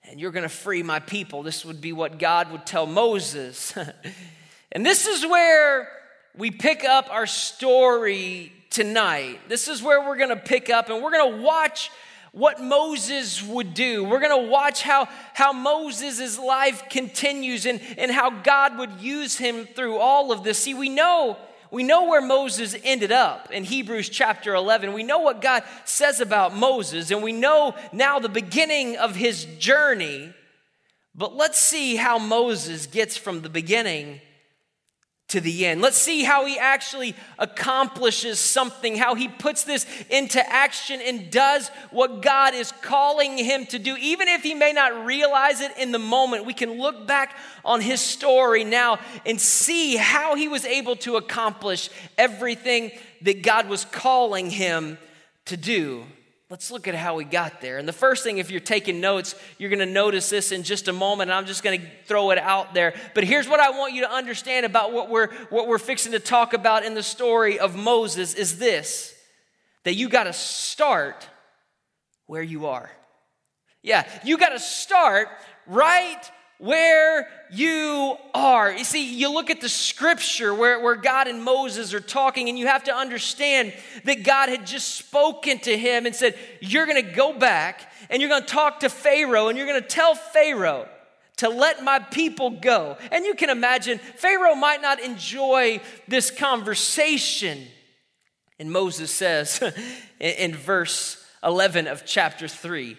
and 0.04 0.20
you're 0.20 0.32
going 0.32 0.44
to 0.44 0.50
free 0.50 0.84
my 0.84 1.00
people. 1.00 1.44
This 1.44 1.64
would 1.64 1.80
be 1.80 1.94
what 1.94 2.20
God 2.20 2.52
would 2.52 2.66
tell 2.66 2.88
Moses. 2.88 3.74
And 4.74 4.84
this 4.84 5.06
is 5.06 5.24
where 5.24 5.88
we 6.36 6.50
pick 6.50 6.84
up 6.84 7.08
our 7.12 7.28
story 7.28 8.52
tonight. 8.72 9.40
This 9.48 9.68
is 9.68 9.84
where 9.84 10.02
we're 10.02 10.18
going 10.18 10.30
to 10.30 10.36
pick 10.36 10.72
up 10.72 10.90
and 10.90 11.02
we're 11.02 11.12
going 11.12 11.38
to 11.38 11.44
watch 11.44 11.92
what 12.32 12.60
Moses 12.60 13.44
would 13.44 13.76
do. 13.76 14.04
We're 14.04 14.20
going 14.20 14.44
to 14.44 14.50
watch 14.50 14.82
how, 14.82 15.08
how 15.36 15.54
Moses' 15.54 16.40
life 16.40 16.90
continues 16.90 17.68
and, 17.68 17.80
and 18.00 18.10
how 18.10 18.32
God 18.32 18.80
would 18.80 19.00
use 19.00 19.38
him 19.38 19.68
through 19.68 19.98
all 19.98 20.32
of 20.32 20.44
this. 20.44 20.58
See, 20.58 20.74
we 20.74 20.90
know, 20.90 21.38
we 21.70 21.84
know 21.84 22.10
where 22.10 22.24
Moses 22.24 22.76
ended 22.84 23.12
up 23.12 23.52
in 23.52 23.64
Hebrews 23.64 24.10
chapter 24.10 24.56
11. 24.56 24.94
We 24.94 25.04
know 25.04 25.20
what 25.20 25.40
God 25.40 25.62
says 25.86 26.20
about 26.20 26.56
Moses, 26.56 27.12
and 27.12 27.22
we 27.22 27.32
know 27.32 27.76
now 27.92 28.18
the 28.18 28.30
beginning 28.30 28.98
of 28.98 29.16
his 29.16 29.46
journey. 29.60 30.34
But 31.14 31.36
let's 31.36 31.60
see 31.60 31.96
how 31.96 32.18
Moses 32.18 32.88
gets 32.88 33.16
from 33.16 33.42
the 33.42 33.50
beginning 33.50 34.20
to 35.34 35.42
the 35.42 35.66
end. 35.66 35.82
Let's 35.82 35.98
see 35.98 36.24
how 36.24 36.46
he 36.46 36.60
actually 36.60 37.16
accomplishes 37.40 38.40
something, 38.40 38.96
how 38.96 39.16
he 39.16 39.28
puts 39.28 39.64
this 39.64 39.88
into 40.12 40.48
action 40.48 41.02
and 41.02 41.32
does 41.32 41.70
what 41.90 42.22
God 42.22 42.54
is 42.54 42.72
calling 42.84 43.40
him 43.40 43.66
to 43.68 43.80
do. 43.80 43.98
Even 43.98 44.28
if 44.28 44.44
he 44.44 44.54
may 44.54 44.74
not 44.74 45.08
realize 45.08 45.60
it 45.60 45.72
in 45.80 45.92
the 45.92 45.98
moment, 45.98 46.46
we 46.46 46.54
can 46.54 46.80
look 46.80 47.08
back 47.08 47.36
on 47.66 47.82
his 47.82 48.00
story 48.00 48.64
now 48.64 49.00
and 49.26 49.42
see 49.42 49.96
how 49.96 50.36
he 50.36 50.48
was 50.48 50.66
able 50.66 50.96
to 50.98 51.16
accomplish 51.16 51.90
everything 52.16 52.92
that 53.24 53.42
God 53.42 53.68
was 53.68 53.86
calling 53.86 54.52
him 54.52 55.00
to 55.46 55.58
do. 55.58 56.06
Let's 56.54 56.70
look 56.70 56.88
at 56.88 56.94
how 56.94 57.16
we 57.16 57.24
got 57.24 57.62
there. 57.62 57.80
And 57.80 57.88
the 57.88 57.92
first 57.92 58.24
thing, 58.24 58.38
if 58.38 58.52
you're 58.52 58.60
taking 58.60 59.02
notes, 59.02 59.34
you're 59.58 59.72
going 59.72 59.80
to 59.80 59.88
notice 59.88 60.30
this 60.30 60.52
in 60.52 60.62
just 60.62 60.88
a 60.88 60.94
moment. 60.94 61.32
And 61.32 61.36
I'm 61.36 61.48
just 61.48 61.64
going 61.64 61.82
to 61.82 61.88
throw 62.06 62.30
it 62.30 62.38
out 62.38 62.76
there. 62.76 62.94
But 63.16 63.24
here's 63.24 63.50
what 63.50 63.60
I 63.60 63.72
want 63.72 63.96
you 63.96 64.02
to 64.02 64.12
understand 64.12 64.64
about 64.64 64.94
what 64.94 65.10
we're, 65.10 65.34
what 65.50 65.68
we're 65.68 65.80
fixing 65.80 66.12
to 66.12 66.20
talk 66.20 66.54
about 66.54 66.86
in 66.86 66.94
the 66.94 67.02
story 67.02 67.58
of 67.58 67.76
Moses 67.76 68.36
is 68.36 68.60
this 68.60 69.16
that 69.84 69.96
you 69.96 70.08
got 70.08 70.26
to 70.26 70.34
start 70.34 71.28
where 72.28 72.44
you 72.44 72.68
are. 72.68 72.92
Yeah, 73.82 74.08
you 74.24 74.38
got 74.38 74.50
to 74.50 74.60
start 74.60 75.30
right 75.66 76.22
where 76.64 77.28
you 77.52 78.16
are. 78.34 78.72
You 78.72 78.86
see, 78.86 79.14
you 79.14 79.34
look 79.34 79.50
at 79.50 79.60
the 79.60 79.68
scripture 79.68 80.56
where, 80.56 80.80
where 80.80 80.96
God 80.96 81.28
and 81.28 81.44
Moses 81.44 81.94
are 81.94 82.00
talking, 82.00 82.48
and 82.48 82.58
you 82.58 82.68
have 82.68 82.86
to 82.86 82.96
understand 82.96 83.74
that 84.06 84.24
God 84.24 84.48
had 84.48 84.66
just 84.66 84.96
spoken 84.96 85.60
to 85.60 85.78
him 85.78 86.06
and 86.06 86.16
said, 86.16 86.38
You're 86.62 86.86
going 86.86 87.04
to 87.04 87.12
go 87.12 87.38
back 87.38 87.92
and 88.10 88.22
you're 88.22 88.30
going 88.30 88.44
to 88.44 88.48
talk 88.48 88.80
to 88.80 88.90
Pharaoh, 88.90 89.50
and 89.50 89.58
you're 89.58 89.68
going 89.68 89.82
to 89.82 89.88
tell 89.88 90.16
Pharaoh 90.16 90.88
to 91.38 91.50
let 91.50 91.84
my 91.84 92.00
people 92.00 92.52
go. 92.52 92.98
And 93.12 93.26
you 93.26 93.34
can 93.34 93.50
imagine, 93.50 93.98
Pharaoh 93.98 94.56
might 94.56 94.82
not 94.82 95.02
enjoy 95.02 95.82
this 96.08 96.32
conversation. 96.32 97.68
And 98.58 98.72
Moses 98.72 99.12
says 99.12 99.62
in, 100.20 100.56
verse 100.56 101.26
11 101.44 101.88
of 101.88 102.06
chapter 102.06 102.48
3, 102.48 102.96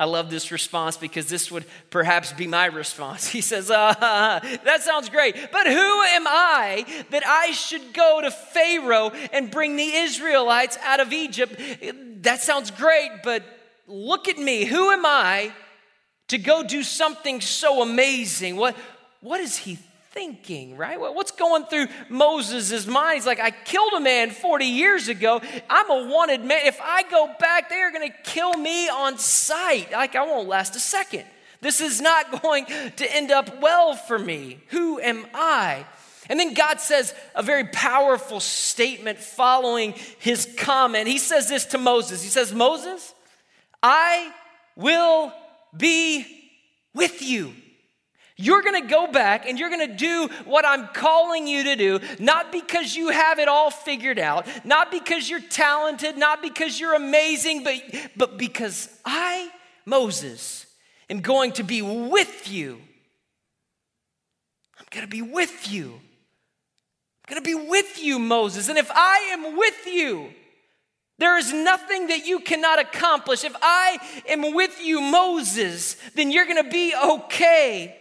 I 0.00 0.04
love 0.04 0.30
this 0.30 0.50
response 0.50 0.96
because 0.96 1.26
this 1.28 1.50
would 1.50 1.66
perhaps 1.90 2.32
be 2.32 2.46
my 2.46 2.64
response. 2.66 3.28
He 3.40 3.42
says, 3.42 3.70
uh, 3.70 4.40
That 4.64 4.80
sounds 4.82 5.10
great, 5.10 5.36
but 5.52 5.66
who 5.66 6.02
am 6.02 6.26
I 6.26 6.86
that 7.10 7.22
I 7.26 7.50
should 7.50 7.92
go 7.92 8.22
to 8.22 8.30
Pharaoh 8.30 9.10
and 9.30 9.50
bring 9.50 9.76
the 9.76 9.84
Israelites 9.84 10.78
out 10.82 11.00
of 11.00 11.12
Egypt? 11.12 11.60
That 12.22 12.40
sounds 12.40 12.70
great, 12.70 13.10
but 13.22 13.42
look 13.86 14.26
at 14.26 14.38
me. 14.38 14.64
Who 14.64 14.90
am 14.90 15.04
I 15.04 15.52
to 16.28 16.38
go 16.38 16.62
do 16.62 16.82
something 16.82 17.42
so 17.42 17.82
amazing? 17.82 18.56
What, 18.56 18.76
what 19.20 19.40
is 19.40 19.58
he 19.58 19.78
thinking, 20.12 20.76
right? 20.76 20.98
What's 20.98 21.30
going 21.30 21.64
through 21.64 21.86
Moses' 22.08 22.86
mind? 22.86 23.16
He's 23.16 23.26
like, 23.26 23.38
I 23.38 23.50
killed 23.50 23.92
a 23.92 24.00
man 24.00 24.30
40 24.30 24.64
years 24.64 25.08
ago. 25.08 25.40
I'm 25.68 25.90
a 25.90 26.08
wanted 26.12 26.44
man. 26.44 26.60
If 26.64 26.80
I 26.82 27.04
go 27.04 27.32
back, 27.38 27.68
they 27.68 27.76
are 27.76 27.92
going 27.92 28.10
to 28.10 28.16
kill 28.24 28.54
me 28.54 28.88
on 28.88 29.18
sight. 29.18 29.92
Like, 29.92 30.16
I 30.16 30.26
won't 30.26 30.48
last 30.48 30.74
a 30.74 30.80
second. 30.80 31.24
This 31.60 31.80
is 31.80 32.00
not 32.00 32.42
going 32.42 32.66
to 32.66 33.16
end 33.16 33.30
up 33.30 33.60
well 33.60 33.94
for 33.94 34.18
me. 34.18 34.58
Who 34.68 35.00
am 35.00 35.26
I? 35.32 35.86
And 36.28 36.38
then 36.38 36.54
God 36.54 36.80
says 36.80 37.14
a 37.34 37.42
very 37.42 37.64
powerful 37.64 38.40
statement 38.40 39.18
following 39.18 39.94
his 40.18 40.48
comment. 40.58 41.08
He 41.08 41.18
says 41.18 41.48
this 41.48 41.66
to 41.66 41.78
Moses 41.78 42.22
He 42.22 42.28
says, 42.28 42.52
Moses, 42.52 43.14
I 43.82 44.32
will 44.76 45.32
be 45.76 46.50
with 46.94 47.22
you. 47.22 47.52
You're 48.40 48.62
gonna 48.62 48.86
go 48.86 49.06
back 49.06 49.46
and 49.46 49.58
you're 49.58 49.68
gonna 49.68 49.94
do 49.94 50.30
what 50.46 50.64
I'm 50.64 50.88
calling 50.88 51.46
you 51.46 51.64
to 51.64 51.76
do, 51.76 52.00
not 52.18 52.50
because 52.50 52.96
you 52.96 53.10
have 53.10 53.38
it 53.38 53.48
all 53.48 53.70
figured 53.70 54.18
out, 54.18 54.46
not 54.64 54.90
because 54.90 55.28
you're 55.28 55.42
talented, 55.42 56.16
not 56.16 56.40
because 56.40 56.80
you're 56.80 56.94
amazing, 56.94 57.64
but, 57.64 57.74
but 58.16 58.38
because 58.38 58.88
I, 59.04 59.50
Moses, 59.84 60.64
am 61.10 61.20
going 61.20 61.52
to 61.52 61.62
be 61.62 61.82
with 61.82 62.50
you. 62.50 62.80
I'm 64.78 64.86
gonna 64.90 65.06
be 65.06 65.20
with 65.20 65.70
you. 65.70 65.92
I'm 65.92 67.34
gonna 67.34 67.42
be 67.42 67.54
with 67.54 68.02
you, 68.02 68.18
Moses. 68.18 68.70
And 68.70 68.78
if 68.78 68.90
I 68.90 69.18
am 69.32 69.54
with 69.54 69.86
you, 69.86 70.30
there 71.18 71.36
is 71.36 71.52
nothing 71.52 72.06
that 72.06 72.24
you 72.24 72.40
cannot 72.40 72.78
accomplish. 72.78 73.44
If 73.44 73.54
I 73.60 73.98
am 74.26 74.54
with 74.54 74.82
you, 74.82 75.02
Moses, 75.02 75.96
then 76.14 76.32
you're 76.32 76.46
gonna 76.46 76.64
be 76.64 76.94
okay. 76.96 77.98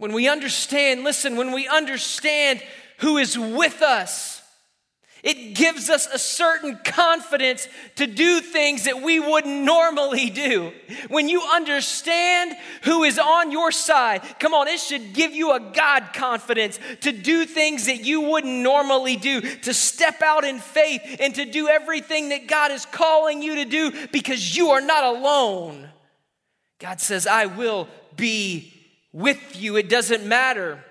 When 0.00 0.14
we 0.14 0.30
understand, 0.30 1.04
listen, 1.04 1.36
when 1.36 1.52
we 1.52 1.68
understand 1.68 2.62
who 3.00 3.18
is 3.18 3.38
with 3.38 3.82
us, 3.82 4.40
it 5.22 5.54
gives 5.54 5.90
us 5.90 6.06
a 6.06 6.18
certain 6.18 6.78
confidence 6.82 7.68
to 7.96 8.06
do 8.06 8.40
things 8.40 8.84
that 8.84 9.02
we 9.02 9.20
wouldn't 9.20 9.62
normally 9.62 10.30
do. 10.30 10.72
When 11.08 11.28
you 11.28 11.42
understand 11.42 12.56
who 12.84 13.04
is 13.04 13.18
on 13.18 13.52
your 13.52 13.70
side, 13.70 14.22
come 14.38 14.54
on, 14.54 14.68
it 14.68 14.80
should 14.80 15.12
give 15.12 15.32
you 15.32 15.52
a 15.52 15.60
God 15.60 16.14
confidence 16.14 16.80
to 17.02 17.12
do 17.12 17.44
things 17.44 17.84
that 17.84 18.02
you 18.02 18.22
wouldn't 18.22 18.62
normally 18.62 19.16
do, 19.16 19.42
to 19.42 19.74
step 19.74 20.22
out 20.22 20.44
in 20.44 20.60
faith 20.60 21.02
and 21.20 21.34
to 21.34 21.44
do 21.44 21.68
everything 21.68 22.30
that 22.30 22.46
God 22.46 22.70
is 22.70 22.86
calling 22.86 23.42
you 23.42 23.56
to 23.56 23.66
do 23.66 23.92
because 24.12 24.56
you 24.56 24.70
are 24.70 24.80
not 24.80 25.04
alone. 25.04 25.90
God 26.78 27.02
says, 27.02 27.26
I 27.26 27.44
will 27.44 27.86
be 28.16 28.79
with 29.12 29.60
you. 29.60 29.76
It 29.76 29.88
doesn't 29.88 30.26
matter 30.26 30.84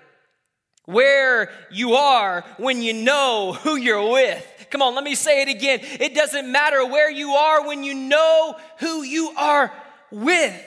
where 0.84 1.50
you 1.70 1.94
are 1.94 2.44
when 2.58 2.82
you 2.82 2.92
know 2.92 3.52
who 3.62 3.76
you're 3.76 4.10
with. 4.10 4.46
Come 4.70 4.82
on, 4.82 4.94
let 4.94 5.04
me 5.04 5.14
say 5.14 5.42
it 5.42 5.48
again. 5.48 5.80
It 5.82 6.14
doesn't 6.14 6.50
matter 6.50 6.84
where 6.86 7.10
you 7.10 7.32
are 7.32 7.66
when 7.66 7.84
you 7.84 7.94
know 7.94 8.56
who 8.78 9.02
you 9.02 9.30
are 9.36 9.72
with. 10.10 10.64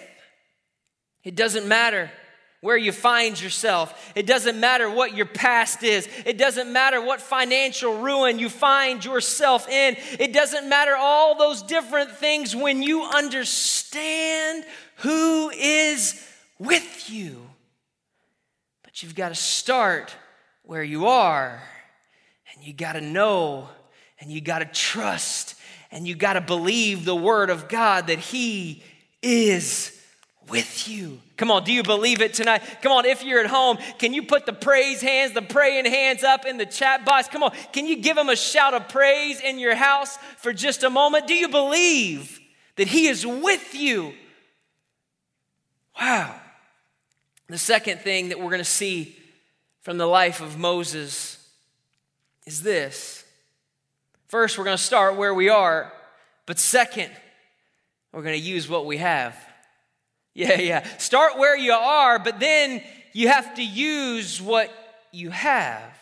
It 1.23 1.35
doesn't 1.35 1.67
matter 1.67 2.11
where 2.63 2.77
you 2.77 2.93
find 2.93 3.39
yourself. 3.39 4.13
It 4.15 4.25
doesn't 4.25 4.57
matter 4.57 4.89
what 4.89 5.13
your 5.13 5.25
past 5.25 5.83
is. 5.83 6.07
It 6.25 6.37
doesn't 6.37 6.71
matter 6.71 7.01
what 7.01 7.19
financial 7.19 7.99
ruin 7.99 8.39
you 8.39 8.49
find 8.49 9.03
yourself 9.03 9.67
in. 9.67 9.97
It 10.17 10.31
doesn't 10.31 10.69
matter 10.69 10.95
all 10.97 11.37
those 11.37 11.61
different 11.61 12.11
things 12.11 12.55
when 12.55 12.81
you 12.81 13.03
understand 13.03 14.63
who 14.97 15.49
is 15.49 16.25
with 16.59 17.09
you. 17.09 17.49
But 18.83 19.01
you've 19.03 19.15
got 19.15 19.29
to 19.29 19.35
start 19.35 20.15
where 20.63 20.83
you 20.83 21.07
are, 21.07 21.61
and 22.53 22.65
you 22.65 22.73
got 22.73 22.93
to 22.93 23.01
know, 23.01 23.67
and 24.19 24.31
you 24.31 24.39
got 24.39 24.59
to 24.59 24.65
trust, 24.65 25.55
and 25.91 26.07
you 26.07 26.15
got 26.15 26.33
to 26.33 26.41
believe 26.41 27.05
the 27.05 27.15
word 27.15 27.49
of 27.49 27.67
God 27.67 28.07
that 28.07 28.19
He 28.19 28.83
is 29.21 29.99
with 30.49 30.87
you. 30.87 31.19
Come 31.37 31.51
on, 31.51 31.63
do 31.63 31.73
you 31.73 31.83
believe 31.83 32.21
it 32.21 32.33
tonight? 32.33 32.61
Come 32.81 32.91
on, 32.91 33.05
if 33.05 33.23
you're 33.23 33.39
at 33.39 33.47
home, 33.47 33.77
can 33.97 34.13
you 34.13 34.23
put 34.23 34.45
the 34.45 34.53
praise 34.53 35.01
hands, 35.01 35.33
the 35.33 35.41
praying 35.41 35.85
hands 35.85 36.23
up 36.23 36.45
in 36.45 36.57
the 36.57 36.65
chat 36.65 37.05
box? 37.05 37.27
Come 37.27 37.43
on, 37.43 37.51
can 37.71 37.85
you 37.85 37.97
give 37.97 38.17
him 38.17 38.29
a 38.29 38.35
shout 38.35 38.73
of 38.73 38.89
praise 38.89 39.41
in 39.41 39.57
your 39.59 39.75
house 39.75 40.17
for 40.37 40.53
just 40.53 40.83
a 40.83 40.89
moment? 40.89 41.27
Do 41.27 41.33
you 41.33 41.49
believe 41.49 42.39
that 42.75 42.87
he 42.87 43.07
is 43.07 43.25
with 43.25 43.73
you? 43.73 44.13
Wow. 45.99 46.39
The 47.53 47.59
second 47.59 47.99
thing 47.99 48.29
that 48.29 48.39
we're 48.39 48.49
going 48.49 48.57
to 48.57 48.65
see 48.65 49.15
from 49.83 49.99
the 49.99 50.07
life 50.07 50.41
of 50.41 50.57
Moses 50.57 51.37
is 52.47 52.63
this. 52.63 53.23
First, 54.27 54.57
we're 54.57 54.63
going 54.63 54.75
to 54.75 54.81
start 54.81 55.17
where 55.17 55.35
we 55.35 55.49
are, 55.49 55.93
but 56.47 56.57
second, 56.57 57.11
we're 58.11 58.23
going 58.23 58.33
to 58.33 58.43
use 58.43 58.67
what 58.67 58.87
we 58.87 58.97
have. 58.97 59.37
Yeah, 60.35 60.59
yeah. 60.59 60.87
Start 60.97 61.37
where 61.37 61.55
you 61.55 61.73
are, 61.73 62.17
but 62.17 62.39
then 62.39 62.81
you 63.11 63.27
have 63.27 63.53
to 63.53 63.63
use 63.63 64.41
what 64.41 64.71
you 65.11 65.29
have. 65.29 65.95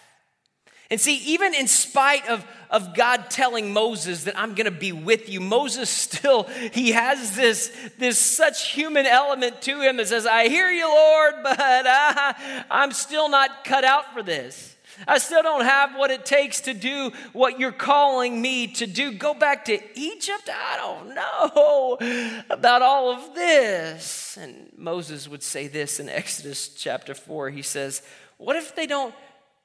And 0.92 1.00
see, 1.00 1.16
even 1.20 1.56
in 1.56 1.68
spite 1.70 2.28
of, 2.28 2.46
of 2.70 2.94
God 2.94 3.30
telling 3.30 3.72
Moses 3.72 4.26
that 4.26 4.38
I'm 4.38 4.56
gonna 4.56 4.72
be 4.72 4.92
with 4.92 5.30
you, 5.30 5.40
Moses 5.40 5.90
still, 5.90 6.44
he 6.74 6.92
has 6.92 7.34
this, 7.36 7.72
this 7.98 8.20
such 8.20 8.72
human 8.72 9.06
element 9.06 9.62
to 9.64 9.82
him 9.82 9.96
that 9.98 10.10
says, 10.10 10.28
I 10.28 10.50
hear 10.50 10.70
you, 10.70 10.86
Lord, 10.86 11.36
but 11.44 11.88
uh, 11.88 12.34
I'm 12.70 12.92
still 12.92 13.30
not 13.30 13.64
cut 13.64 13.86
out 13.86 14.14
for 14.14 14.22
this. 14.22 14.76
I 15.08 15.18
still 15.18 15.42
don't 15.42 15.64
have 15.64 15.96
what 15.96 16.12
it 16.12 16.26
takes 16.26 16.62
to 16.62 16.74
do 16.74 17.12
what 17.32 17.58
you're 17.58 17.72
calling 17.72 18.42
me 18.42 18.68
to 18.68 18.86
do. 18.86 19.14
Go 19.14 19.34
back 19.34 19.66
to 19.66 19.80
Egypt? 19.98 20.50
I 20.54 20.78
don't 20.78 21.16
know 21.16 22.44
about 22.50 22.82
all 22.82 23.12
of 23.12 23.34
this. 23.34 24.38
And 24.40 24.70
Moses 24.78 25.28
would 25.30 25.42
say 25.42 25.68
this 25.68 26.02
in 26.02 26.10
Exodus 26.10 26.68
chapter 26.68 27.14
4. 27.14 27.50
He 27.50 27.62
says, 27.62 28.04
What 28.38 28.58
if 28.58 28.76
they 28.76 28.86
don't 28.86 29.16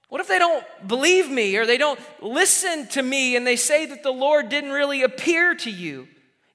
what 0.08 0.20
if 0.20 0.28
they 0.28 0.38
don't 0.38 0.64
believe 0.86 1.28
me 1.30 1.56
or 1.56 1.66
they 1.66 1.78
don't 1.78 1.98
listen 2.22 2.86
to 2.88 3.02
me 3.02 3.34
and 3.34 3.46
they 3.46 3.56
say 3.56 3.86
that 3.86 4.02
the 4.02 4.12
Lord 4.12 4.48
didn't 4.48 4.70
really 4.70 5.02
appear 5.02 5.54
to 5.56 5.70
you? 5.70 6.06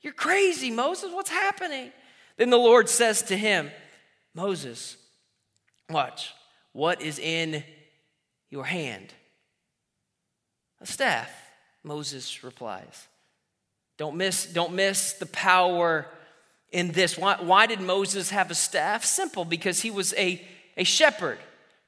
You're 0.02 0.14
crazy, 0.14 0.72
Moses. 0.72 1.12
What's 1.12 1.30
happening? 1.30 1.92
Then 2.38 2.50
the 2.50 2.58
Lord 2.58 2.88
says 2.88 3.24
to 3.24 3.38
him, 3.38 3.70
Moses, 4.34 4.96
watch, 5.90 6.34
what 6.72 7.02
is 7.02 7.20
in 7.20 7.64
your 8.50 8.64
hand? 8.64 9.14
A 10.80 10.86
staff, 10.86 11.30
Moses 11.84 12.44
replies. 12.44 13.08
Don't 13.98 14.16
miss, 14.16 14.46
don't 14.46 14.74
miss 14.74 15.14
the 15.14 15.26
power 15.26 16.08
in 16.72 16.94
this. 16.94 17.18
Why, 17.18 17.36
why 17.40 17.68
did 17.68 17.82
Moses 17.82 18.30
have 18.30 18.50
a 18.50 18.56
staff? 18.56 19.04
Simple, 19.04 19.44
because 19.44 19.82
he 19.82 19.92
was 19.92 20.14
a, 20.14 20.42
a 20.78 20.86
shepherd 20.86 21.38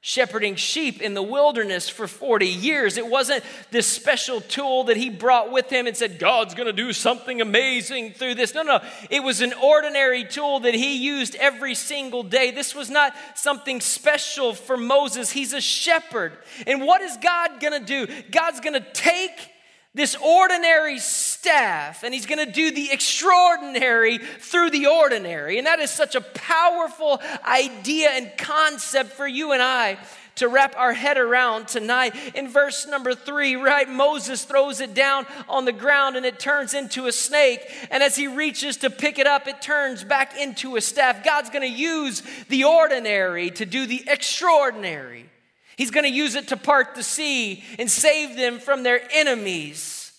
shepherding 0.06 0.54
sheep 0.54 1.00
in 1.00 1.14
the 1.14 1.22
wilderness 1.22 1.88
for 1.88 2.06
40 2.06 2.46
years. 2.46 2.98
It 2.98 3.06
wasn't 3.06 3.42
this 3.70 3.86
special 3.86 4.42
tool 4.42 4.84
that 4.84 4.98
he 4.98 5.08
brought 5.08 5.50
with 5.50 5.70
him 5.70 5.86
and 5.86 5.96
said, 5.96 6.18
God's 6.18 6.52
going 6.52 6.66
to 6.66 6.74
do 6.74 6.92
something 6.92 7.40
amazing 7.40 8.12
through 8.12 8.34
this. 8.34 8.52
No, 8.52 8.64
no. 8.64 8.80
It 9.08 9.22
was 9.22 9.40
an 9.40 9.54
ordinary 9.54 10.24
tool 10.24 10.60
that 10.60 10.74
he 10.74 10.98
used 10.98 11.36
every 11.36 11.74
single 11.74 12.22
day. 12.22 12.50
This 12.50 12.74
was 12.74 12.90
not 12.90 13.14
something 13.34 13.80
special 13.80 14.52
for 14.52 14.76
Moses. 14.76 15.30
He's 15.30 15.54
a 15.54 15.60
shepherd. 15.62 16.36
And 16.66 16.82
what 16.82 17.00
is 17.00 17.16
God 17.16 17.58
going 17.58 17.80
to 17.80 17.86
do? 17.86 18.06
God's 18.30 18.60
going 18.60 18.74
to 18.74 18.86
take 18.92 19.53
this 19.94 20.16
ordinary 20.16 20.98
staff 20.98 22.02
and 22.02 22.12
he's 22.12 22.26
going 22.26 22.44
to 22.44 22.50
do 22.50 22.72
the 22.72 22.90
extraordinary 22.90 24.18
through 24.18 24.70
the 24.70 24.86
ordinary. 24.86 25.58
And 25.58 25.66
that 25.66 25.78
is 25.78 25.90
such 25.90 26.14
a 26.16 26.20
powerful 26.20 27.22
idea 27.44 28.10
and 28.10 28.32
concept 28.36 29.12
for 29.12 29.26
you 29.26 29.52
and 29.52 29.62
I 29.62 29.98
to 30.36 30.48
wrap 30.48 30.74
our 30.76 30.92
head 30.92 31.16
around 31.16 31.68
tonight. 31.68 32.14
In 32.34 32.48
verse 32.48 32.88
number 32.88 33.14
three, 33.14 33.54
right, 33.54 33.88
Moses 33.88 34.42
throws 34.44 34.80
it 34.80 34.94
down 34.94 35.26
on 35.48 35.64
the 35.64 35.72
ground 35.72 36.16
and 36.16 36.26
it 36.26 36.40
turns 36.40 36.74
into 36.74 37.06
a 37.06 37.12
snake. 37.12 37.60
And 37.90 38.02
as 38.02 38.16
he 38.16 38.26
reaches 38.26 38.78
to 38.78 38.90
pick 38.90 39.20
it 39.20 39.28
up, 39.28 39.46
it 39.46 39.62
turns 39.62 40.02
back 40.02 40.36
into 40.36 40.74
a 40.74 40.80
staff. 40.80 41.24
God's 41.24 41.50
going 41.50 41.62
to 41.62 41.78
use 41.78 42.22
the 42.48 42.64
ordinary 42.64 43.50
to 43.50 43.64
do 43.64 43.86
the 43.86 44.02
extraordinary. 44.08 45.30
He's 45.76 45.90
going 45.90 46.04
to 46.04 46.10
use 46.10 46.34
it 46.34 46.48
to 46.48 46.56
part 46.56 46.94
the 46.94 47.02
sea 47.02 47.64
and 47.78 47.90
save 47.90 48.36
them 48.36 48.58
from 48.58 48.82
their 48.82 49.00
enemies. 49.12 50.12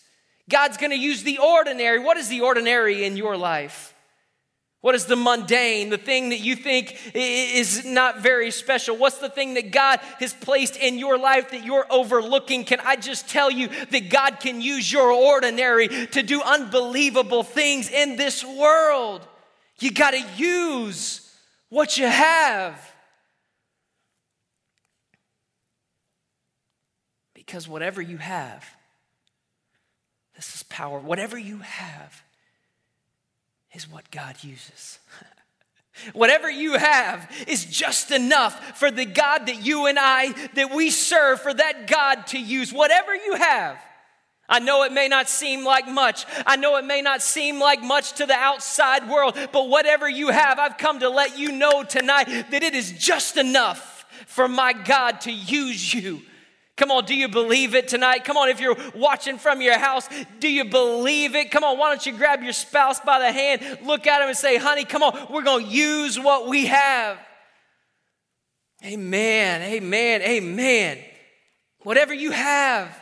God's 0.49 0.77
going 0.77 0.91
to 0.91 0.97
use 0.97 1.23
the 1.23 1.39
ordinary. 1.39 1.99
What 1.99 2.17
is 2.17 2.27
the 2.27 2.41
ordinary 2.41 3.03
in 3.03 3.17
your 3.17 3.35
life? 3.37 3.93
What 4.81 4.93
is 4.93 5.05
the 5.05 5.15
mundane, 5.15 5.89
the 5.89 5.97
thing 5.97 6.29
that 6.29 6.41
you 6.41 6.55
think 6.55 6.95
is 7.15 7.83
not 7.85 8.21
very 8.21 8.51
special? 8.51 8.95
What's 8.95 9.17
the 9.17 9.29
thing 9.29 9.55
that 9.55 9.71
God 9.71 9.99
has 10.19 10.31
placed 10.31 10.77
in 10.77 10.99
your 10.99 11.17
life 11.17 11.49
that 11.49 11.65
you're 11.65 11.87
overlooking? 11.89 12.65
Can 12.65 12.79
I 12.81 12.95
just 12.95 13.27
tell 13.27 13.49
you 13.49 13.67
that 13.67 14.09
God 14.11 14.39
can 14.39 14.61
use 14.61 14.91
your 14.91 15.09
ordinary 15.09 15.87
to 15.87 16.21
do 16.21 16.39
unbelievable 16.43 17.41
things 17.41 17.89
in 17.89 18.15
this 18.15 18.45
world? 18.45 19.27
You 19.79 19.89
got 19.89 20.11
to 20.11 20.23
use 20.37 21.35
what 21.69 21.97
you 21.97 22.05
have. 22.05 22.79
Because 27.45 27.67
whatever 27.67 28.01
you 28.01 28.17
have, 28.17 28.65
this 30.35 30.55
is 30.55 30.63
power. 30.63 30.99
Whatever 30.99 31.37
you 31.37 31.59
have 31.59 32.23
is 33.73 33.89
what 33.89 34.09
God 34.11 34.35
uses. 34.41 34.99
Whatever 36.13 36.49
you 36.49 36.73
have 36.73 37.31
is 37.47 37.63
just 37.63 38.11
enough 38.11 38.77
for 38.77 38.91
the 38.91 39.05
God 39.05 39.45
that 39.45 39.65
you 39.65 39.85
and 39.85 39.97
I, 39.97 40.33
that 40.55 40.75
we 40.75 40.89
serve, 40.89 41.39
for 41.39 41.53
that 41.53 41.87
God 41.87 42.27
to 42.27 42.39
use. 42.39 42.73
Whatever 42.73 43.15
you 43.15 43.35
have. 43.35 43.77
I 44.47 44.59
know 44.59 44.83
it 44.83 44.91
may 44.91 45.07
not 45.07 45.29
seem 45.29 45.63
like 45.63 45.87
much. 45.87 46.25
I 46.45 46.57
know 46.57 46.75
it 46.75 46.85
may 46.85 47.01
not 47.01 47.21
seem 47.21 47.59
like 47.59 47.81
much 47.81 48.13
to 48.13 48.25
the 48.25 48.33
outside 48.33 49.09
world, 49.09 49.37
but 49.51 49.69
whatever 49.69 50.07
you 50.07 50.29
have, 50.29 50.59
I've 50.59 50.77
come 50.77 50.99
to 50.99 51.09
let 51.09 51.39
you 51.39 51.51
know 51.51 51.83
tonight 51.83 52.25
that 52.25 52.61
it 52.61 52.75
is 52.75 52.91
just 52.91 53.37
enough 53.37 54.05
for 54.27 54.47
my 54.47 54.73
God 54.73 55.21
to 55.21 55.31
use 55.31 55.93
you. 55.93 56.21
Come 56.77 56.91
on, 56.91 57.05
do 57.05 57.15
you 57.15 57.29
believe 57.29 57.73
it 57.73 57.87
tonight? 57.87 58.25
Come 58.25 58.35
on, 58.35 58.49
if 58.49 58.59
you're 58.59 58.75
watching 58.93 59.37
from 59.37 59.61
your 59.61 59.79
house, 59.79 60.09
do 60.39 60.49
you 60.49 60.65
believe 60.65 61.33
it? 61.33 61.49
Come 61.49 61.63
on, 61.63 61.77
why 61.77 61.89
don't 61.89 62.05
you 62.05 62.11
grab 62.11 62.43
your 62.43 62.51
spouse 62.51 62.99
by 62.99 63.19
the 63.19 63.31
hand, 63.31 63.79
look 63.83 64.05
at 64.07 64.21
him 64.21 64.27
and 64.27 64.37
say, 64.37 64.57
honey, 64.57 64.83
come 64.83 65.01
on, 65.01 65.27
we're 65.31 65.43
going 65.43 65.65
to 65.65 65.71
use 65.71 66.19
what 66.19 66.47
we 66.49 66.65
have. 66.65 67.17
Amen, 68.83 69.61
amen, 69.61 70.21
amen. 70.21 70.99
Whatever 71.83 72.13
you 72.13 72.31
have 72.31 72.95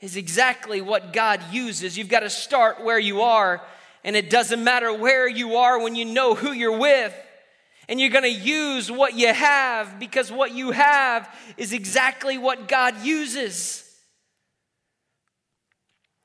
is 0.00 0.16
exactly 0.16 0.80
what 0.80 1.12
God 1.12 1.40
uses. 1.52 1.96
You've 1.96 2.08
got 2.08 2.20
to 2.20 2.30
start 2.30 2.82
where 2.82 2.98
you 2.98 3.22
are, 3.22 3.62
and 4.02 4.16
it 4.16 4.30
doesn't 4.30 4.64
matter 4.64 4.92
where 4.92 5.28
you 5.28 5.56
are 5.56 5.80
when 5.80 5.94
you 5.94 6.04
know 6.04 6.34
who 6.34 6.50
you're 6.50 6.76
with. 6.76 7.14
And 7.92 8.00
you're 8.00 8.08
going 8.08 8.24
to 8.24 8.30
use 8.30 8.90
what 8.90 9.18
you 9.18 9.34
have 9.34 9.98
because 9.98 10.32
what 10.32 10.52
you 10.52 10.70
have 10.70 11.28
is 11.58 11.74
exactly 11.74 12.38
what 12.38 12.66
God 12.66 13.04
uses. 13.04 13.86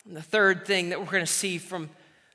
And 0.06 0.16
the 0.16 0.22
third 0.22 0.66
thing 0.66 0.92
that 0.92 1.00
we're 1.02 1.12
going 1.12 1.26
to 1.26 1.28
see 1.28 1.58
from 1.58 1.90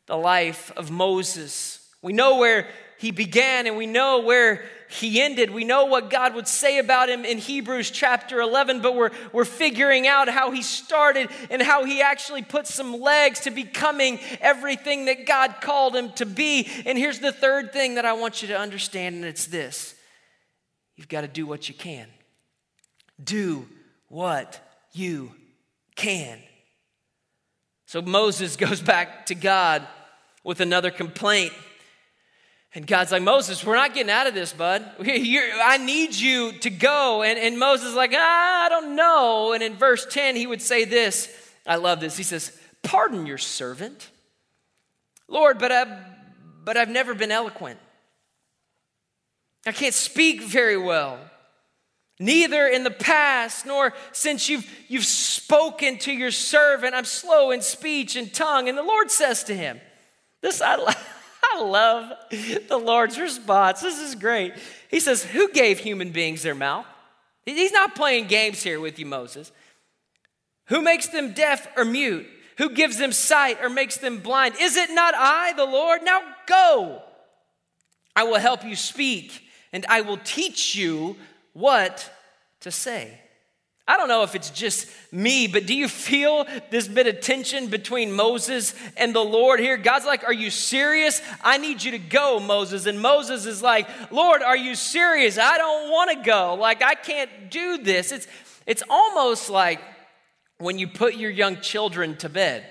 the 0.05 0.19
life 0.19 0.71
of 0.77 0.91
Moses, 0.91 1.79
we 2.03 2.13
know 2.13 2.37
where 2.37 2.69
he 2.99 3.11
began 3.11 3.67
and 3.67 3.79
we 3.79 3.87
know 3.87 4.21
where 4.21 4.67
he 4.93 5.23
ended. 5.23 5.51
We 5.51 5.65
know 5.65 5.87
what 5.87 6.11
God 6.11 6.35
would 6.35 6.47
say 6.47 6.79
about 6.79 7.09
him 7.09 7.25
in 7.25 7.39
Hebrews 7.39 7.91
chapter 7.91 8.41
11, 8.41 8.83
but 8.83 8.95
we're, 8.95 9.11
we're 9.33 9.45
figuring 9.45 10.07
out 10.07 10.29
how 10.29 10.51
he 10.51 10.63
started 10.63 11.31
and 11.51 11.63
how 11.63 11.85
he 11.85 12.03
actually 12.03 12.43
put 12.43 12.67
some 12.67 13.01
legs 13.01 13.41
to 13.41 13.51
becoming 13.51 14.21
everything 14.41 15.07
that 15.07 15.27
God 15.27 15.57
called 15.61 15.97
him 15.97 16.13
to 16.13 16.27
be. 16.27 16.69
And 16.85 16.99
here's 16.99 17.21
the 17.21 17.33
third 17.33 17.73
thing 17.73 17.95
that 17.95 18.05
I 18.05 18.13
want 18.13 18.43
you 18.43 18.49
to 18.49 18.59
understand, 18.59 19.17
and 19.17 19.25
it's 19.25 19.47
this 19.47 19.95
you've 20.97 21.09
got 21.09 21.23
to 21.23 21.29
do 21.29 21.47
what 21.47 21.69
you 21.69 21.75
can. 21.75 22.07
Do 23.23 23.67
what 24.09 24.61
you 24.93 25.33
can. 25.97 26.39
So 27.87 28.03
Moses 28.03 28.57
goes 28.57 28.81
back 28.81 29.27
to 29.27 29.35
God 29.35 29.87
with 30.45 30.61
another 30.61 30.91
complaint. 30.91 31.53
And 32.75 32.87
God's 32.87 33.13
like, 33.13 33.23
Moses, 33.23 33.65
we're 33.65 33.77
not 33.77 33.93
getting 33.93 34.11
out 34.11 34.27
of 34.27 34.35
this, 34.35 34.53
bud. 34.53 34.83
I 35.01 35.79
need 35.79 36.15
you 36.15 36.53
to 36.61 36.71
go. 36.71 37.23
And, 37.23 37.39
and 37.39 37.59
Moses 37.59 37.89
is 37.89 37.95
like, 37.95 38.13
ah, 38.15 38.65
I 38.65 38.69
don't 38.71 38.97
know. 38.97 39.53
And 39.53 39.63
in 39.63 39.77
verse 39.77 40.07
10, 40.07 40.37
he 40.37 40.47
would 40.47 40.63
say 40.63 40.85
this. 40.85 41.29
I 41.67 41.77
love 41.77 42.01
this. 42.01 42.17
He 42.17 42.23
says, 42.23 42.59
Pardon 42.83 43.27
your 43.27 43.39
servant. 43.39 44.11
Lord, 45.29 45.59
but, 45.59 45.71
I, 45.71 46.01
but 46.65 46.77
I've 46.77 46.89
never 46.89 47.15
been 47.15 47.31
eloquent. 47.31 47.79
I 49.65 49.73
can't 49.73 49.95
speak 49.95 50.43
very 50.43 50.77
well. 50.77 51.19
Neither 52.19 52.67
in 52.67 52.85
the 52.85 52.91
past 52.91 53.67
nor 53.67 53.93
since 54.13 54.49
you've, 54.49 54.69
you've 54.89 55.05
spoken 55.05 55.99
to 55.99 56.13
your 56.13 56.31
servant. 56.31 56.95
I'm 56.95 57.05
slow 57.05 57.51
in 57.51 57.63
speech 57.63 58.17
and 58.17 58.33
tongue. 58.33 58.69
And 58.69 58.77
the 58.77 58.83
Lord 58.83 59.11
says 59.11 59.45
to 59.45 59.55
him, 59.55 59.81
This 60.41 60.61
I 60.61 60.77
I 61.53 61.63
love 61.63 62.13
the 62.69 62.79
Lord's 62.79 63.19
response. 63.19 63.81
This 63.81 63.99
is 63.99 64.15
great. 64.15 64.55
He 64.91 65.01
says, 65.01 65.25
Who 65.25 65.53
gave 65.53 65.79
human 65.79 66.11
beings 66.11 66.43
their 66.43 66.55
mouth? 66.55 66.87
He's 67.45 67.73
not 67.73 67.95
playing 67.95 68.29
games 68.29 68.63
here 68.63 68.81
with 68.81 68.99
you, 68.99 69.07
Moses. 69.07 69.51
Who 70.67 70.81
makes 70.81 71.09
them 71.09 71.33
deaf 71.33 71.67
or 71.77 71.85
mute? 71.85 72.27
Who 72.59 72.71
gives 72.71 72.99
them 72.99 73.13
sight 73.13 73.59
or 73.63 73.69
makes 73.69 73.97
them 73.97 74.19
blind? 74.21 74.55
Is 74.61 74.77
it 74.77 74.91
not 74.91 75.15
I, 75.17 75.53
the 75.55 75.65
Lord? 75.65 76.03
Now 76.05 76.21
go. 76.47 77.03
I 78.15 78.25
will 78.25 78.39
help 78.39 78.65
you 78.65 78.77
speak, 78.77 79.43
and 79.73 79.85
I 79.89 80.03
will 80.03 80.19
teach 80.19 80.77
you 80.77 81.17
what 81.55 82.11
to 82.61 82.71
say. 82.71 83.19
I 83.87 83.97
don't 83.97 84.07
know 84.07 84.23
if 84.23 84.37
it's 84.37 84.51
just 84.51 84.89
me, 85.13 85.49
but 85.49 85.67
do 85.67 85.75
you 85.75 85.89
feel 85.89 86.47
this 86.71 86.87
bit 86.87 87.09
of 87.09 87.21
tension 87.21 87.67
between 87.67 88.13
Moses 88.13 88.75
and 88.97 89.13
the 89.13 89.25
Lord 89.25 89.59
here? 89.59 89.77
God's 89.77 90.07
like, 90.07 90.23
Are 90.23 90.33
you 90.33 90.51
serious? 90.51 91.21
I 91.43 91.59
need 91.59 91.83
you 91.83 91.91
to 91.93 91.99
go, 91.99 92.39
Moses. 92.39 92.87
And 92.87 93.01
Moses 93.01 93.45
is 93.45 93.61
like, 93.61 93.89
Lord, 94.13 94.41
are 94.41 94.57
you 94.57 94.77
serious? 94.77 95.37
I 95.37 95.59
don't 95.59 95.91
want 95.91 96.11
to 96.13 96.25
go. 96.25 96.55
Like, 96.55 96.81
I 96.83 96.95
can't 96.95 97.51
do 97.51 97.79
this. 97.79 98.13
It's, 98.13 98.29
it's 98.67 98.85
almost 98.89 99.51
like 99.51 99.81
when 100.59 100.79
you 100.79 100.87
put 100.87 101.17
your 101.17 101.31
young 101.31 101.61
children 101.61 102.17
to 102.19 102.29
bed. 102.29 102.65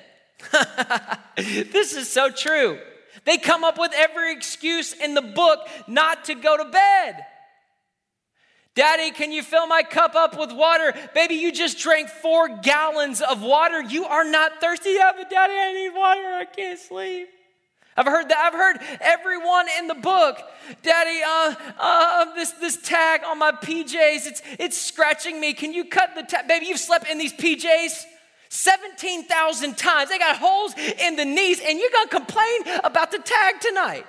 this 1.35 1.93
is 1.93 2.09
so 2.09 2.29
true. 2.29 2.79
They 3.25 3.37
come 3.37 3.63
up 3.65 3.77
with 3.77 3.91
every 3.93 4.31
excuse 4.31 4.93
in 4.93 5.13
the 5.13 5.21
book 5.21 5.59
not 5.87 6.25
to 6.25 6.35
go 6.35 6.57
to 6.57 6.65
bed. 6.65 7.25
Daddy, 8.73 9.11
can 9.11 9.33
you 9.33 9.43
fill 9.43 9.67
my 9.67 9.83
cup 9.83 10.15
up 10.15 10.39
with 10.39 10.53
water? 10.53 10.93
Baby, 11.13 11.35
you 11.35 11.51
just 11.51 11.77
drank 11.79 12.07
four 12.07 12.47
gallons 12.47 13.21
of 13.21 13.41
water. 13.41 13.81
You 13.81 14.05
are 14.05 14.23
not 14.23 14.61
thirsty. 14.61 14.91
Yeah, 14.91 15.11
but 15.15 15.29
Daddy, 15.29 15.53
I 15.53 15.73
need 15.73 15.89
water. 15.89 16.33
I 16.33 16.45
can't 16.45 16.79
sleep. 16.79 17.27
I've 17.97 18.05
heard 18.05 18.29
that. 18.29 18.37
I've 18.37 18.53
heard 18.53 18.77
everyone 19.01 19.67
in 19.77 19.87
the 19.87 19.95
book. 19.95 20.39
Daddy, 20.81 21.19
uh, 21.21 21.55
uh, 21.77 22.33
this, 22.35 22.51
this 22.51 22.77
tag 22.77 23.21
on 23.25 23.39
my 23.39 23.51
PJs, 23.51 24.25
it's, 24.25 24.41
it's 24.57 24.81
scratching 24.81 25.41
me. 25.41 25.53
Can 25.53 25.73
you 25.73 25.83
cut 25.83 26.15
the 26.15 26.23
tag? 26.23 26.47
Baby, 26.47 26.67
you've 26.67 26.79
slept 26.79 27.09
in 27.09 27.17
these 27.17 27.33
PJs 27.33 28.05
17,000 28.47 29.77
times. 29.77 30.09
They 30.09 30.17
got 30.17 30.37
holes 30.37 30.73
in 30.77 31.17
the 31.17 31.25
knees, 31.25 31.59
and 31.59 31.77
you're 31.77 31.91
going 31.91 32.07
to 32.07 32.15
complain 32.15 32.79
about 32.85 33.11
the 33.11 33.19
tag 33.19 33.59
tonight. 33.59 34.05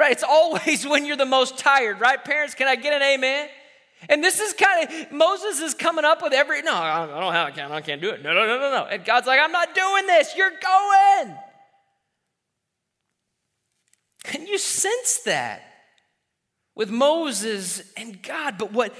Right? 0.00 0.12
It's 0.12 0.24
always 0.24 0.86
when 0.88 1.04
you're 1.04 1.18
the 1.18 1.26
most 1.26 1.58
tired, 1.58 2.00
right? 2.00 2.24
Parents, 2.24 2.54
can 2.54 2.66
I 2.66 2.74
get 2.74 2.94
an 2.94 3.02
amen? 3.02 3.50
And 4.08 4.24
this 4.24 4.40
is 4.40 4.54
kind 4.54 4.88
of, 4.88 5.12
Moses 5.12 5.60
is 5.60 5.74
coming 5.74 6.06
up 6.06 6.22
with 6.22 6.32
every, 6.32 6.62
no, 6.62 6.74
I 6.74 7.06
don't 7.06 7.34
have, 7.34 7.48
I 7.48 7.50
can, 7.50 7.70
I 7.70 7.82
can't 7.82 8.00
do 8.00 8.08
it. 8.08 8.22
No, 8.22 8.32
no, 8.32 8.46
no, 8.46 8.58
no, 8.58 8.70
no. 8.70 8.86
And 8.86 9.04
God's 9.04 9.26
like, 9.26 9.38
I'm 9.38 9.52
not 9.52 9.74
doing 9.74 10.06
this. 10.06 10.34
You're 10.34 10.52
going. 10.52 11.36
And 14.32 14.48
you 14.48 14.56
sense 14.56 15.18
that 15.26 15.60
with 16.74 16.88
Moses 16.88 17.82
and 17.94 18.22
God. 18.22 18.56
But 18.56 18.72
what, 18.72 18.94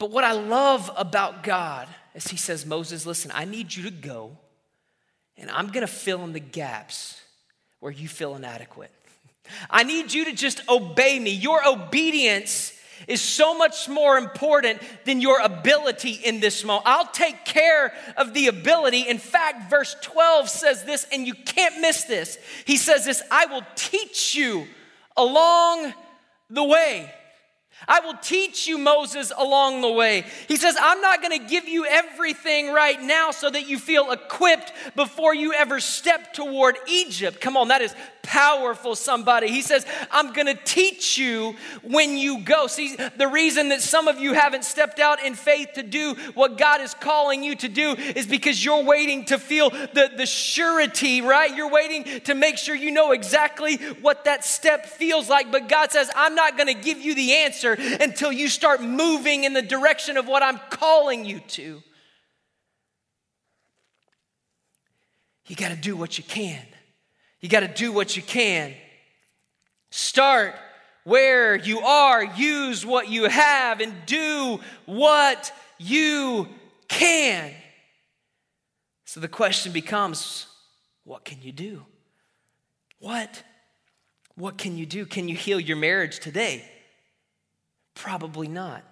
but 0.00 0.10
what 0.10 0.24
I 0.24 0.32
love 0.32 0.90
about 0.96 1.44
God 1.44 1.86
is 2.16 2.26
he 2.26 2.36
says, 2.36 2.66
Moses, 2.66 3.06
listen, 3.06 3.30
I 3.32 3.44
need 3.44 3.72
you 3.72 3.84
to 3.84 3.92
go, 3.92 4.36
and 5.36 5.48
I'm 5.48 5.68
going 5.68 5.86
to 5.86 5.92
fill 5.92 6.24
in 6.24 6.32
the 6.32 6.40
gaps 6.40 7.20
where 7.78 7.92
you 7.92 8.08
feel 8.08 8.34
inadequate. 8.34 8.90
I 9.70 9.82
need 9.82 10.12
you 10.12 10.26
to 10.26 10.32
just 10.32 10.62
obey 10.68 11.18
me. 11.18 11.30
Your 11.30 11.66
obedience 11.66 12.72
is 13.08 13.20
so 13.20 13.56
much 13.56 13.88
more 13.88 14.16
important 14.16 14.80
than 15.04 15.20
your 15.20 15.40
ability 15.40 16.12
in 16.12 16.40
this 16.40 16.64
moment. 16.64 16.86
I'll 16.86 17.08
take 17.08 17.44
care 17.44 17.92
of 18.16 18.34
the 18.34 18.46
ability. 18.46 19.08
In 19.08 19.18
fact, 19.18 19.70
verse 19.70 19.96
12 20.02 20.48
says 20.48 20.84
this, 20.84 21.06
and 21.12 21.26
you 21.26 21.34
can't 21.34 21.80
miss 21.80 22.04
this. 22.04 22.38
He 22.64 22.76
says 22.76 23.04
this 23.04 23.22
I 23.30 23.46
will 23.46 23.64
teach 23.74 24.34
you 24.34 24.66
along 25.16 25.92
the 26.50 26.64
way. 26.64 27.12
I 27.88 28.00
will 28.00 28.14
teach 28.14 28.68
you, 28.68 28.78
Moses, 28.78 29.32
along 29.36 29.80
the 29.80 29.90
way. 29.90 30.24
He 30.46 30.56
says, 30.56 30.76
I'm 30.80 31.00
not 31.00 31.20
going 31.20 31.36
to 31.36 31.48
give 31.48 31.66
you 31.66 31.84
everything 31.84 32.72
right 32.72 33.00
now 33.00 33.32
so 33.32 33.50
that 33.50 33.68
you 33.68 33.78
feel 33.78 34.12
equipped 34.12 34.72
before 34.94 35.34
you 35.34 35.52
ever 35.52 35.80
step 35.80 36.32
toward 36.32 36.78
Egypt. 36.86 37.40
Come 37.40 37.56
on, 37.56 37.68
that 37.68 37.82
is 37.82 37.94
powerful, 38.22 38.94
somebody. 38.94 39.48
He 39.48 39.62
says, 39.62 39.84
I'm 40.10 40.32
going 40.32 40.46
to 40.46 40.54
teach 40.54 41.18
you 41.18 41.56
when 41.82 42.16
you 42.16 42.40
go. 42.40 42.66
See, 42.66 42.96
the 43.16 43.26
reason 43.26 43.68
that 43.70 43.82
some 43.82 44.08
of 44.08 44.18
you 44.18 44.32
haven't 44.32 44.64
stepped 44.64 45.00
out 45.00 45.22
in 45.22 45.34
faith 45.34 45.70
to 45.74 45.82
do 45.82 46.14
what 46.34 46.56
God 46.56 46.80
is 46.80 46.94
calling 46.94 47.42
you 47.42 47.56
to 47.56 47.68
do 47.68 47.90
is 47.90 48.26
because 48.26 48.64
you're 48.64 48.84
waiting 48.84 49.24
to 49.26 49.38
feel 49.38 49.70
the, 49.70 50.10
the 50.16 50.26
surety, 50.26 51.20
right? 51.20 51.54
You're 51.54 51.70
waiting 51.70 52.20
to 52.22 52.34
make 52.34 52.58
sure 52.58 52.74
you 52.74 52.92
know 52.92 53.12
exactly 53.12 53.76
what 54.00 54.24
that 54.24 54.44
step 54.44 54.86
feels 54.86 55.28
like. 55.28 55.50
But 55.50 55.68
God 55.68 55.90
says, 55.90 56.10
I'm 56.14 56.34
not 56.34 56.56
going 56.56 56.68
to 56.68 56.80
give 56.80 56.98
you 56.98 57.14
the 57.14 57.32
answer 57.34 57.76
until 57.78 58.32
you 58.32 58.48
start 58.48 58.82
moving 58.82 59.44
in 59.44 59.52
the 59.52 59.62
direction 59.62 60.16
of 60.16 60.26
what 60.26 60.42
I'm 60.42 60.60
calling 60.70 61.24
you 61.24 61.40
to. 61.40 61.82
You 65.46 65.56
got 65.56 65.70
to 65.70 65.76
do 65.76 65.96
what 65.96 66.18
you 66.18 66.24
can. 66.24 66.64
You 67.42 67.48
got 67.48 67.60
to 67.60 67.68
do 67.68 67.92
what 67.92 68.16
you 68.16 68.22
can. 68.22 68.72
Start 69.90 70.54
where 71.04 71.56
you 71.56 71.80
are, 71.80 72.24
use 72.24 72.86
what 72.86 73.10
you 73.10 73.24
have, 73.24 73.80
and 73.80 73.92
do 74.06 74.60
what 74.86 75.52
you 75.78 76.48
can. 76.88 77.52
So 79.04 79.20
the 79.20 79.28
question 79.28 79.72
becomes 79.72 80.46
what 81.04 81.24
can 81.24 81.42
you 81.42 81.52
do? 81.52 81.84
What? 83.00 83.42
What 84.36 84.56
can 84.56 84.78
you 84.78 84.86
do? 84.86 85.04
Can 85.04 85.28
you 85.28 85.36
heal 85.36 85.58
your 85.58 85.76
marriage 85.76 86.20
today? 86.20 86.64
Probably 87.94 88.48
not. 88.48 88.84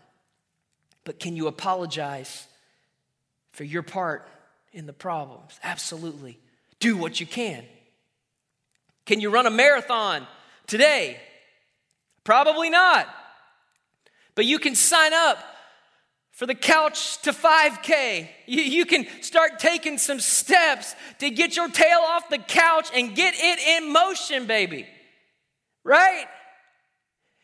But 1.04 1.20
can 1.20 1.36
you 1.36 1.46
apologize 1.46 2.46
for 3.52 3.64
your 3.64 3.82
part 3.82 4.28
in 4.72 4.86
the 4.86 4.92
problems? 4.92 5.58
Absolutely. 5.62 6.38
Do 6.80 6.96
what 6.96 7.20
you 7.20 7.26
can. 7.26 7.64
Can 9.10 9.20
you 9.20 9.28
run 9.30 9.44
a 9.44 9.50
marathon 9.50 10.24
today? 10.68 11.18
Probably 12.22 12.70
not. 12.70 13.08
But 14.36 14.44
you 14.44 14.60
can 14.60 14.76
sign 14.76 15.12
up 15.12 15.36
for 16.30 16.46
the 16.46 16.54
couch 16.54 17.20
to 17.22 17.32
5K. 17.32 18.28
You, 18.46 18.62
you, 18.62 18.86
can 18.86 19.08
start 19.20 19.58
taking 19.58 19.98
some 19.98 20.20
steps 20.20 20.94
to 21.18 21.28
get 21.28 21.56
your 21.56 21.68
tail 21.68 21.98
off 21.98 22.28
the 22.28 22.38
couch 22.38 22.90
and 22.94 23.16
get 23.16 23.34
it 23.36 23.82
in 23.82 23.92
motion, 23.92 24.46
baby. 24.46 24.86
Right? 25.82 26.26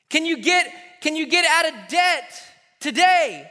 Can 0.08 0.24
you 0.24 0.36
get 0.40 0.72
can 1.00 1.16
you 1.16 1.26
get 1.26 1.44
out 1.46 1.66
of 1.66 1.88
debt 1.88 2.42
today? 2.78 3.50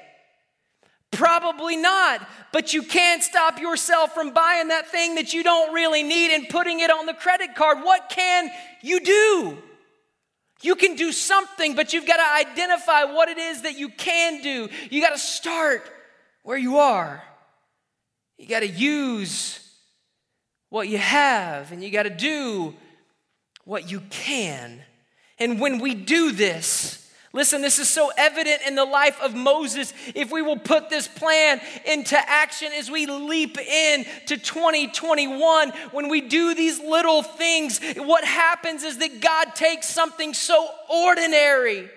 Probably 1.15 1.77
not, 1.77 2.27
but 2.51 2.73
you 2.73 2.83
can't 2.83 3.23
stop 3.23 3.59
yourself 3.59 4.13
from 4.13 4.31
buying 4.31 4.67
that 4.67 4.89
thing 4.89 5.15
that 5.15 5.33
you 5.33 5.43
don't 5.43 5.73
really 5.73 6.03
need 6.03 6.35
and 6.35 6.49
putting 6.49 6.81
it 6.81 6.91
on 6.91 7.05
the 7.05 7.13
credit 7.13 7.55
card. 7.55 7.79
What 7.83 8.09
can 8.09 8.51
you 8.81 8.99
do? 8.99 9.57
You 10.61 10.75
can 10.75 10.95
do 10.95 11.11
something, 11.11 11.75
but 11.75 11.93
you've 11.93 12.07
got 12.07 12.17
to 12.17 12.49
identify 12.49 13.05
what 13.05 13.29
it 13.29 13.37
is 13.37 13.61
that 13.61 13.77
you 13.77 13.89
can 13.89 14.41
do. 14.41 14.69
You 14.89 15.01
got 15.01 15.11
to 15.11 15.17
start 15.17 15.89
where 16.43 16.57
you 16.57 16.77
are. 16.77 17.23
You 18.37 18.47
got 18.47 18.61
to 18.61 18.67
use 18.67 19.59
what 20.69 20.89
you 20.89 20.97
have, 20.97 21.71
and 21.71 21.83
you 21.83 21.91
got 21.91 22.03
to 22.03 22.09
do 22.09 22.73
what 23.63 23.89
you 23.89 24.01
can. 24.09 24.81
And 25.39 25.59
when 25.61 25.79
we 25.79 25.93
do 25.93 26.31
this, 26.31 27.04
Listen, 27.35 27.61
this 27.61 27.79
is 27.79 27.89
so 27.89 28.13
evident 28.17 28.61
in 28.65 28.75
the 28.75 28.85
life 28.85 29.19
of 29.21 29.35
Moses. 29.35 29.93
If 30.15 30.31
we 30.31 30.41
will 30.41 30.57
put 30.57 30.89
this 30.89 31.05
plan 31.05 31.59
into 31.85 32.17
action 32.17 32.71
as 32.71 32.89
we 32.89 33.07
leap 33.07 33.57
in 33.57 34.05
to 34.27 34.37
2021, 34.37 35.69
when 35.91 36.07
we 36.07 36.21
do 36.21 36.55
these 36.55 36.79
little 36.79 37.23
things, 37.23 37.81
what 37.97 38.23
happens 38.23 38.83
is 38.83 38.99
that 38.99 39.19
God 39.19 39.53
takes 39.53 39.89
something 39.89 40.33
so 40.33 40.65
ordinary 40.89 41.89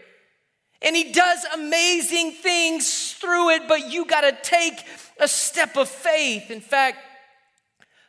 and 0.83 0.97
He 0.97 1.13
does 1.13 1.47
amazing 1.55 2.33
things 2.33 3.13
through 3.13 3.51
it, 3.51 3.69
but 3.69 3.93
you 3.93 4.07
got 4.07 4.23
to 4.23 4.37
take 4.43 4.85
a 5.21 5.29
step 5.29 5.77
of 5.77 5.89
faith. 5.89 6.51
In 6.51 6.61
fact, 6.61 6.99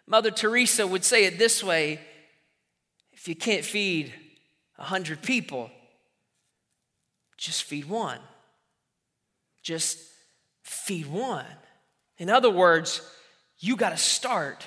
Mother 0.07 0.31
Teresa 0.31 0.87
would 0.87 1.05
say 1.05 1.25
it 1.25 1.37
this 1.37 1.63
way 1.63 1.99
if 3.13 3.27
you 3.27 3.35
can't 3.35 3.63
feed 3.63 4.15
100 4.77 5.21
people, 5.21 5.69
just 7.39 7.63
feed 7.63 7.85
one. 7.85 8.19
Just 9.63 9.97
feed 10.63 11.07
one. 11.07 11.45
In 12.17 12.29
other 12.29 12.49
words, 12.49 13.01
you 13.59 13.77
got 13.77 13.91
to 13.91 13.97
start. 13.97 14.65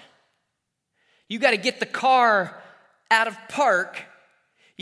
You 1.28 1.38
got 1.38 1.50
to 1.50 1.58
get 1.58 1.80
the 1.80 1.86
car 1.86 2.60
out 3.10 3.28
of 3.28 3.36
park 3.48 4.02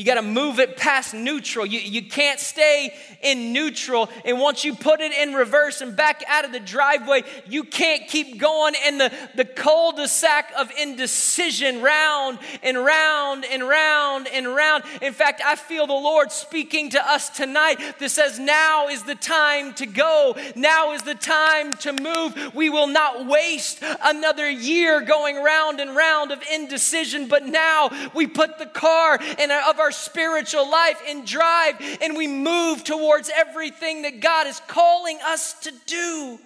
you 0.01 0.07
got 0.07 0.15
to 0.15 0.23
move 0.23 0.61
it 0.61 0.79
past 0.79 1.13
neutral. 1.13 1.67
You, 1.67 1.79
you 1.79 2.01
can't 2.01 2.41
stay 2.41 2.95
in 3.21 3.53
neutral. 3.53 4.09
And 4.25 4.41
once 4.41 4.65
you 4.65 4.75
put 4.75 5.03
it 5.03 5.13
in 5.13 5.35
reverse 5.35 5.83
and 5.83 5.95
back 5.95 6.25
out 6.27 6.47
of 6.47 6.53
the 6.53 6.59
driveway, 6.59 7.23
you 7.47 7.65
can't 7.65 8.09
keep 8.09 8.39
going 8.39 8.73
in 8.87 8.97
the, 8.97 9.13
the 9.35 9.45
cul 9.45 9.93
de 9.93 10.09
sac 10.09 10.55
of 10.59 10.71
indecision 10.81 11.83
round 11.83 12.39
and 12.63 12.83
round 12.83 13.45
and 13.45 13.69
round 13.69 14.27
and 14.29 14.47
round. 14.47 14.85
In 15.03 15.13
fact, 15.13 15.43
I 15.45 15.55
feel 15.55 15.87
the 15.87 15.93
Lord 15.93 16.33
speaking 16.33 16.89
to 16.91 17.07
us 17.07 17.29
tonight 17.29 17.77
that 17.99 18.09
says, 18.09 18.39
Now 18.39 18.89
is 18.89 19.03
the 19.03 19.17
time 19.17 19.75
to 19.75 19.85
go. 19.85 20.35
Now 20.57 20.93
is 20.93 21.03
the 21.03 21.15
time 21.15 21.75
to 21.75 21.93
move. 21.93 22.55
We 22.55 22.71
will 22.71 22.87
not 22.87 23.27
waste 23.27 23.83
another 24.03 24.49
year 24.49 25.03
going 25.03 25.37
round 25.37 25.79
and 25.79 25.95
round 25.95 26.33
of 26.33 26.43
indecision, 26.51 27.29
but 27.29 27.45
now 27.45 27.91
we 28.15 28.27
put 28.27 28.59
the 28.59 28.65
car 28.65 29.19
in 29.39 29.51
a, 29.51 29.63
of 29.69 29.79
our 29.91 29.93
spiritual 29.93 30.71
life 30.71 31.03
and 31.09 31.27
drive, 31.27 31.75
and 32.01 32.17
we 32.17 32.29
move 32.29 32.85
towards 32.85 33.29
everything 33.35 34.03
that 34.03 34.21
God 34.21 34.47
is 34.47 34.61
calling 34.69 35.19
us 35.25 35.55
to 35.63 35.73
do. 35.87 36.39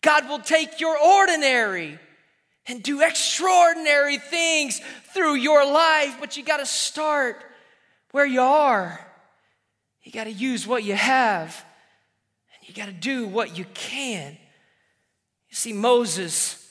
God 0.00 0.26
will 0.26 0.38
take 0.38 0.80
your 0.80 0.98
ordinary 0.98 1.98
and 2.66 2.82
do 2.82 3.02
extraordinary 3.02 4.16
things 4.16 4.80
through 5.12 5.34
your 5.34 5.70
life, 5.70 6.16
but 6.18 6.38
you 6.38 6.42
got 6.42 6.56
to 6.56 6.66
start 6.66 7.44
where 8.12 8.24
you 8.24 8.40
are. 8.40 8.98
You 10.02 10.12
got 10.12 10.24
to 10.24 10.32
use 10.32 10.66
what 10.66 10.82
you 10.82 10.94
have, 10.94 11.62
and 12.54 12.68
you 12.68 12.74
got 12.74 12.86
to 12.86 12.92
do 12.92 13.28
what 13.28 13.58
you 13.58 13.66
can. 13.74 14.32
You 15.50 15.54
see, 15.54 15.74
Moses 15.74 16.65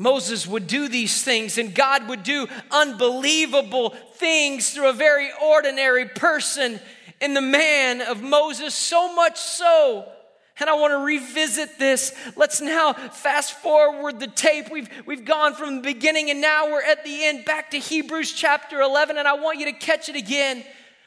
Moses 0.00 0.46
would 0.46 0.66
do 0.66 0.88
these 0.88 1.22
things, 1.22 1.58
and 1.58 1.74
God 1.74 2.08
would 2.08 2.22
do 2.22 2.48
unbelievable 2.70 3.90
things 4.14 4.70
through 4.70 4.88
a 4.88 4.94
very 4.94 5.28
ordinary 5.44 6.06
person 6.06 6.80
in 7.20 7.34
the 7.34 7.42
man 7.42 8.00
of 8.00 8.22
Moses, 8.22 8.74
so 8.74 9.14
much 9.14 9.38
so. 9.38 10.10
And 10.58 10.70
I 10.70 10.74
want 10.74 10.92
to 10.92 11.04
revisit 11.04 11.78
this. 11.78 12.14
Let's 12.34 12.62
now 12.62 12.94
fast 12.94 13.52
forward 13.60 14.20
the 14.20 14.26
tape. 14.26 14.70
We've, 14.70 14.88
we've 15.04 15.26
gone 15.26 15.54
from 15.54 15.76
the 15.76 15.82
beginning 15.82 16.30
and 16.30 16.40
now 16.40 16.70
we're 16.70 16.82
at 16.82 17.04
the 17.04 17.24
end, 17.24 17.44
back 17.44 17.70
to 17.72 17.78
Hebrews 17.78 18.32
chapter 18.32 18.80
11. 18.80 19.18
And 19.18 19.28
I 19.28 19.34
want 19.34 19.58
you 19.58 19.66
to 19.66 19.72
catch 19.72 20.08
it 20.08 20.16
again. 20.16 20.64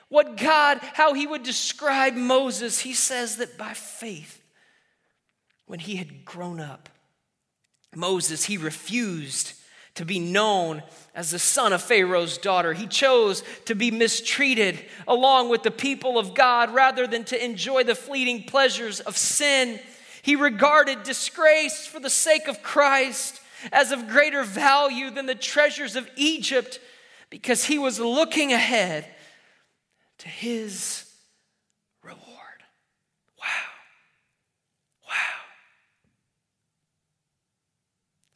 What 0.09 0.37
God, 0.37 0.79
how 0.81 1.13
He 1.13 1.25
would 1.25 1.43
describe 1.43 2.13
Moses. 2.13 2.79
He 2.79 2.93
says 2.93 3.37
that 3.37 3.57
by 3.57 3.73
faith, 3.73 4.41
when 5.65 5.79
he 5.79 5.95
had 5.95 6.25
grown 6.25 6.59
up, 6.59 6.89
Moses, 7.95 8.45
he 8.45 8.57
refused 8.57 9.53
to 9.95 10.05
be 10.05 10.19
known 10.19 10.81
as 11.13 11.31
the 11.31 11.39
son 11.39 11.71
of 11.71 11.81
Pharaoh's 11.81 12.37
daughter. 12.37 12.73
He 12.73 12.87
chose 12.87 13.43
to 13.65 13.75
be 13.75 13.91
mistreated 13.91 14.79
along 15.07 15.49
with 15.49 15.63
the 15.63 15.71
people 15.71 16.17
of 16.17 16.33
God 16.33 16.73
rather 16.73 17.05
than 17.05 17.23
to 17.25 17.43
enjoy 17.43 17.83
the 17.83 17.95
fleeting 17.95 18.43
pleasures 18.43 18.99
of 19.01 19.17
sin. 19.17 19.79
He 20.23 20.35
regarded 20.35 21.03
disgrace 21.03 21.85
for 21.85 21.99
the 21.99 22.09
sake 22.09 22.47
of 22.47 22.63
Christ 22.63 23.39
as 23.71 23.91
of 23.91 24.07
greater 24.07 24.43
value 24.43 25.09
than 25.09 25.25
the 25.25 25.35
treasures 25.35 25.95
of 25.95 26.09
Egypt 26.15 26.79
because 27.29 27.65
he 27.65 27.77
was 27.77 27.99
looking 27.99 28.51
ahead 28.51 29.07
to 30.19 30.27
his 30.27 31.12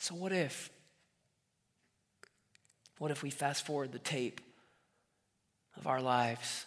So, 0.08 0.16
what 0.16 0.32
if? 0.32 0.70
What 2.98 3.12
if 3.12 3.24
we 3.24 3.30
fast 3.30 3.66
forward 3.66 3.92
the 3.92 4.00
tape 4.00 4.40
of 5.76 5.86
our 5.86 6.00
lives? 6.00 6.66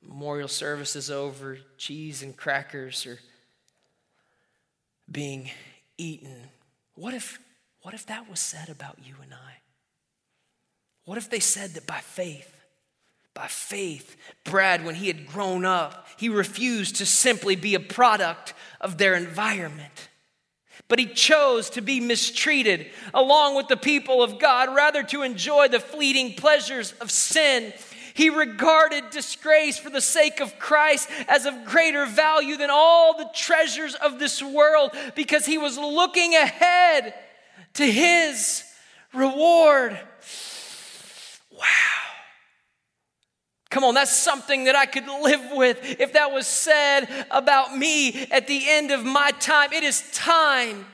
Memorial 0.00 0.46
service 0.46 0.94
is 0.94 1.10
over, 1.10 1.58
cheese 1.78 2.22
and 2.22 2.36
crackers 2.36 3.06
are 3.06 3.18
being 5.10 5.50
eaten. 5.98 6.44
What 6.94 7.12
if, 7.12 7.40
what 7.82 7.92
if 7.92 8.06
that 8.06 8.30
was 8.30 8.38
said 8.38 8.68
about 8.68 9.00
you 9.04 9.16
and 9.20 9.34
I? 9.34 9.54
What 11.06 11.18
if 11.18 11.28
they 11.28 11.40
said 11.40 11.70
that 11.70 11.88
by 11.88 11.98
faith, 11.98 12.54
by 13.34 13.48
faith, 13.48 14.16
Brad, 14.44 14.84
when 14.84 14.94
he 14.94 15.08
had 15.08 15.26
grown 15.26 15.64
up, 15.64 16.06
he 16.16 16.28
refused 16.28 16.96
to 16.96 17.06
simply 17.06 17.56
be 17.56 17.74
a 17.74 17.80
product 17.80 18.54
of 18.80 18.96
their 18.96 19.14
environment. 19.14 20.08
But 20.86 20.98
he 20.98 21.06
chose 21.06 21.70
to 21.70 21.80
be 21.80 21.98
mistreated 21.98 22.86
along 23.12 23.56
with 23.56 23.68
the 23.68 23.76
people 23.76 24.22
of 24.22 24.38
God 24.38 24.74
rather 24.74 25.02
to 25.04 25.22
enjoy 25.22 25.68
the 25.68 25.80
fleeting 25.80 26.34
pleasures 26.34 26.92
of 27.00 27.10
sin. 27.10 27.72
He 28.12 28.30
regarded 28.30 29.10
disgrace 29.10 29.76
for 29.76 29.90
the 29.90 30.00
sake 30.00 30.40
of 30.40 30.56
Christ 30.60 31.08
as 31.26 31.46
of 31.46 31.64
greater 31.64 32.06
value 32.06 32.56
than 32.56 32.70
all 32.70 33.18
the 33.18 33.28
treasures 33.34 33.96
of 33.96 34.20
this 34.20 34.40
world 34.40 34.92
because 35.16 35.44
he 35.46 35.58
was 35.58 35.76
looking 35.76 36.34
ahead 36.34 37.14
to 37.74 37.84
his 37.84 38.62
reward. 39.12 39.98
Wow. 41.50 41.93
Come 43.74 43.82
on, 43.82 43.94
that's 43.94 44.16
something 44.16 44.66
that 44.66 44.76
I 44.76 44.86
could 44.86 45.08
live 45.08 45.50
with 45.50 45.98
if 45.98 46.12
that 46.12 46.30
was 46.30 46.46
said 46.46 47.08
about 47.28 47.76
me 47.76 48.24
at 48.30 48.46
the 48.46 48.70
end 48.70 48.92
of 48.92 49.04
my 49.04 49.32
time. 49.40 49.72
It 49.72 49.82
is 49.82 50.08
time 50.12 50.86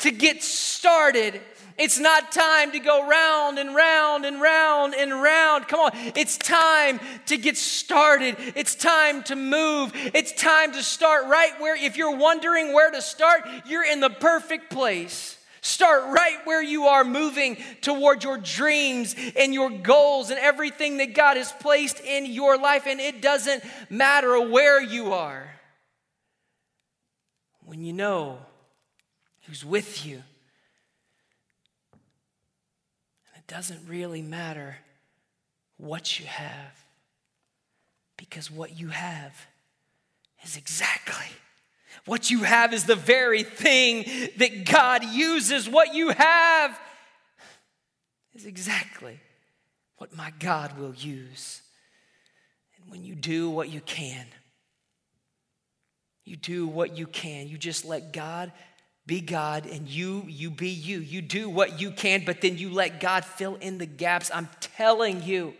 to 0.00 0.10
get 0.10 0.42
started. 0.42 1.40
It's 1.78 1.98
not 1.98 2.30
time 2.30 2.72
to 2.72 2.80
go 2.80 3.08
round 3.08 3.58
and 3.58 3.74
round 3.74 4.26
and 4.26 4.42
round 4.42 4.94
and 4.94 5.22
round. 5.22 5.68
Come 5.68 5.80
on, 5.80 5.92
it's 5.94 6.36
time 6.36 7.00
to 7.28 7.38
get 7.38 7.56
started. 7.56 8.36
It's 8.54 8.74
time 8.74 9.22
to 9.22 9.34
move. 9.34 9.92
It's 9.94 10.32
time 10.32 10.72
to 10.72 10.82
start 10.82 11.28
right 11.28 11.58
where, 11.58 11.82
if 11.82 11.96
you're 11.96 12.14
wondering 12.14 12.74
where 12.74 12.90
to 12.90 13.00
start, 13.00 13.48
you're 13.64 13.90
in 13.90 14.00
the 14.00 14.10
perfect 14.10 14.68
place. 14.68 15.37
Start 15.68 16.04
right 16.04 16.38
where 16.44 16.62
you 16.62 16.84
are, 16.86 17.04
moving 17.04 17.58
toward 17.82 18.24
your 18.24 18.38
dreams 18.38 19.14
and 19.36 19.52
your 19.52 19.68
goals 19.68 20.30
and 20.30 20.38
everything 20.40 20.96
that 20.96 21.12
God 21.12 21.36
has 21.36 21.52
placed 21.52 22.00
in 22.00 22.24
your 22.24 22.56
life. 22.56 22.86
And 22.86 22.98
it 23.00 23.20
doesn't 23.20 23.62
matter 23.90 24.40
where 24.48 24.80
you 24.80 25.12
are. 25.12 25.46
When 27.66 27.82
you 27.82 27.92
know 27.92 28.38
who's 29.42 29.62
with 29.62 30.06
you, 30.06 30.22
and 33.34 33.36
it 33.36 33.46
doesn't 33.46 33.86
really 33.86 34.22
matter 34.22 34.78
what 35.76 36.18
you 36.18 36.24
have, 36.24 36.82
because 38.16 38.50
what 38.50 38.80
you 38.80 38.88
have 38.88 39.46
is 40.42 40.56
exactly 40.56 41.26
what 42.08 42.30
you 42.30 42.42
have 42.42 42.72
is 42.72 42.84
the 42.84 42.96
very 42.96 43.42
thing 43.42 44.04
that 44.38 44.64
God 44.64 45.04
uses. 45.04 45.68
What 45.68 45.94
you 45.94 46.08
have 46.08 46.80
is 48.34 48.46
exactly 48.46 49.20
what 49.98 50.16
my 50.16 50.32
God 50.38 50.78
will 50.78 50.94
use. 50.94 51.60
And 52.76 52.90
when 52.90 53.04
you 53.04 53.14
do 53.14 53.50
what 53.50 53.68
you 53.68 53.80
can, 53.80 54.24
you 56.24 56.36
do 56.36 56.66
what 56.66 56.96
you 56.96 57.06
can. 57.06 57.46
You 57.46 57.58
just 57.58 57.84
let 57.84 58.12
God 58.12 58.52
be 59.06 59.20
God 59.20 59.66
and 59.66 59.86
you 59.86 60.24
you 60.26 60.50
be 60.50 60.70
you. 60.70 61.00
You 61.00 61.20
do 61.20 61.50
what 61.50 61.80
you 61.80 61.90
can, 61.90 62.24
but 62.24 62.40
then 62.40 62.56
you 62.56 62.70
let 62.70 63.00
God 63.00 63.24
fill 63.24 63.56
in 63.56 63.78
the 63.78 63.86
gaps. 63.86 64.30
I'm 64.32 64.48
telling 64.60 65.22
you. 65.22 65.54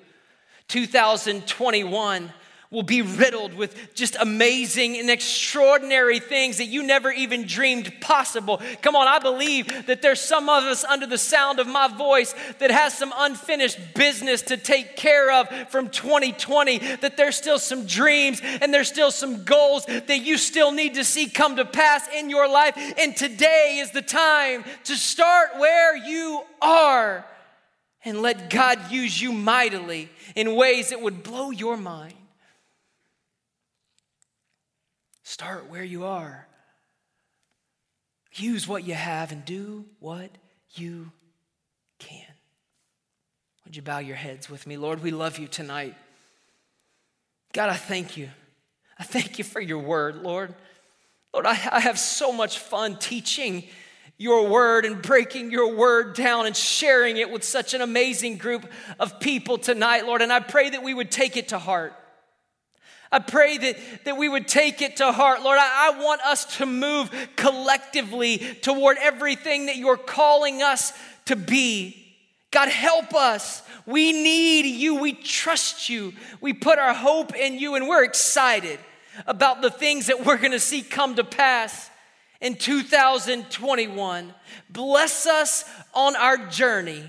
2021 0.68 2.30
will 2.70 2.82
be 2.82 3.00
riddled 3.00 3.54
with 3.54 3.94
just 3.94 4.14
amazing 4.20 4.98
and 4.98 5.08
extraordinary 5.08 6.20
things 6.20 6.58
that 6.58 6.66
you 6.66 6.82
never 6.82 7.10
even 7.10 7.46
dreamed 7.46 7.90
possible. 8.02 8.60
Come 8.82 8.94
on, 8.94 9.08
I 9.08 9.18
believe 9.18 9.86
that 9.86 10.02
there's 10.02 10.20
some 10.20 10.50
of 10.50 10.64
us 10.64 10.84
under 10.84 11.06
the 11.06 11.16
sound 11.16 11.60
of 11.60 11.66
my 11.66 11.88
voice 11.88 12.34
that 12.58 12.70
has 12.70 12.96
some 12.96 13.12
unfinished 13.16 13.78
business 13.94 14.42
to 14.42 14.58
take 14.58 14.96
care 14.96 15.32
of 15.32 15.48
from 15.70 15.88
2020, 15.88 16.78
that 16.96 17.16
there's 17.16 17.36
still 17.36 17.58
some 17.58 17.86
dreams 17.86 18.42
and 18.42 18.72
there's 18.72 18.88
still 18.88 19.10
some 19.10 19.44
goals 19.44 19.86
that 19.86 20.20
you 20.20 20.36
still 20.36 20.70
need 20.70 20.94
to 20.94 21.04
see 21.04 21.26
come 21.26 21.56
to 21.56 21.64
pass 21.64 22.06
in 22.14 22.28
your 22.28 22.46
life. 22.50 22.74
And 22.98 23.16
today 23.16 23.78
is 23.80 23.92
the 23.92 24.02
time 24.02 24.62
to 24.84 24.94
start 24.94 25.58
where 25.58 25.96
you 25.96 26.42
are 26.60 27.24
and 28.04 28.20
let 28.20 28.50
God 28.50 28.90
use 28.90 29.20
you 29.20 29.32
mightily 29.32 30.10
in 30.36 30.54
ways 30.54 30.90
that 30.90 31.00
would 31.00 31.22
blow 31.22 31.50
your 31.50 31.78
mind. 31.78 32.12
Start 35.28 35.68
where 35.68 35.84
you 35.84 36.06
are. 36.06 36.46
Use 38.32 38.66
what 38.66 38.84
you 38.84 38.94
have 38.94 39.30
and 39.30 39.44
do 39.44 39.84
what 40.00 40.30
you 40.70 41.12
can. 41.98 42.24
Would 43.66 43.76
you 43.76 43.82
bow 43.82 43.98
your 43.98 44.16
heads 44.16 44.48
with 44.48 44.66
me? 44.66 44.78
Lord, 44.78 45.02
we 45.02 45.10
love 45.10 45.38
you 45.38 45.46
tonight. 45.46 45.94
God, 47.52 47.68
I 47.68 47.74
thank 47.74 48.16
you. 48.16 48.30
I 48.98 49.04
thank 49.04 49.36
you 49.36 49.44
for 49.44 49.60
your 49.60 49.80
word, 49.80 50.22
Lord. 50.22 50.54
Lord, 51.34 51.44
I, 51.44 51.58
I 51.72 51.80
have 51.80 51.98
so 51.98 52.32
much 52.32 52.58
fun 52.58 52.98
teaching 52.98 53.64
your 54.16 54.48
word 54.48 54.86
and 54.86 55.02
breaking 55.02 55.50
your 55.50 55.76
word 55.76 56.14
down 56.14 56.46
and 56.46 56.56
sharing 56.56 57.18
it 57.18 57.30
with 57.30 57.44
such 57.44 57.74
an 57.74 57.82
amazing 57.82 58.38
group 58.38 58.64
of 58.98 59.20
people 59.20 59.58
tonight, 59.58 60.06
Lord. 60.06 60.22
And 60.22 60.32
I 60.32 60.40
pray 60.40 60.70
that 60.70 60.82
we 60.82 60.94
would 60.94 61.10
take 61.10 61.36
it 61.36 61.48
to 61.48 61.58
heart. 61.58 61.92
I 63.10 63.20
pray 63.20 63.56
that, 63.58 63.76
that 64.04 64.16
we 64.16 64.28
would 64.28 64.46
take 64.46 64.82
it 64.82 64.96
to 64.96 65.12
heart. 65.12 65.42
Lord, 65.42 65.58
I, 65.58 65.92
I 65.92 66.02
want 66.02 66.20
us 66.22 66.58
to 66.58 66.66
move 66.66 67.10
collectively 67.36 68.38
toward 68.60 68.98
everything 69.00 69.66
that 69.66 69.76
you're 69.76 69.96
calling 69.96 70.62
us 70.62 70.92
to 71.26 71.36
be. 71.36 72.04
God, 72.50 72.68
help 72.68 73.14
us. 73.14 73.62
We 73.86 74.12
need 74.12 74.66
you. 74.66 74.96
We 74.96 75.12
trust 75.12 75.88
you. 75.88 76.12
We 76.40 76.52
put 76.52 76.78
our 76.78 76.94
hope 76.94 77.34
in 77.34 77.58
you, 77.58 77.74
and 77.74 77.88
we're 77.88 78.04
excited 78.04 78.78
about 79.26 79.62
the 79.62 79.70
things 79.70 80.06
that 80.06 80.24
we're 80.24 80.36
going 80.36 80.52
to 80.52 80.60
see 80.60 80.82
come 80.82 81.16
to 81.16 81.24
pass 81.24 81.90
in 82.40 82.54
2021. 82.54 84.34
Bless 84.70 85.26
us 85.26 85.64
on 85.94 86.16
our 86.16 86.36
journey. 86.48 87.02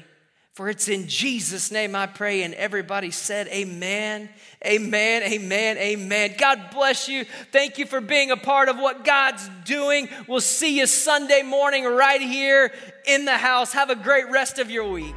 For 0.59 0.67
it's 0.67 0.89
in 0.89 1.07
Jesus' 1.07 1.71
name 1.71 1.95
I 1.95 2.05
pray. 2.05 2.43
And 2.43 2.53
everybody 2.53 3.11
said, 3.11 3.47
Amen, 3.47 4.27
amen, 4.67 5.23
amen, 5.23 5.77
amen. 5.77 6.35
God 6.37 6.71
bless 6.73 7.07
you. 7.07 7.23
Thank 7.53 7.77
you 7.77 7.85
for 7.85 8.01
being 8.01 8.31
a 8.31 8.35
part 8.35 8.67
of 8.67 8.75
what 8.75 9.05
God's 9.05 9.49
doing. 9.63 10.09
We'll 10.27 10.41
see 10.41 10.77
you 10.77 10.85
Sunday 10.85 11.43
morning 11.43 11.85
right 11.85 12.19
here 12.19 12.73
in 13.07 13.23
the 13.23 13.37
house. 13.37 13.71
Have 13.71 13.89
a 13.89 13.95
great 13.95 14.29
rest 14.31 14.59
of 14.59 14.69
your 14.69 14.91
week. 14.91 15.15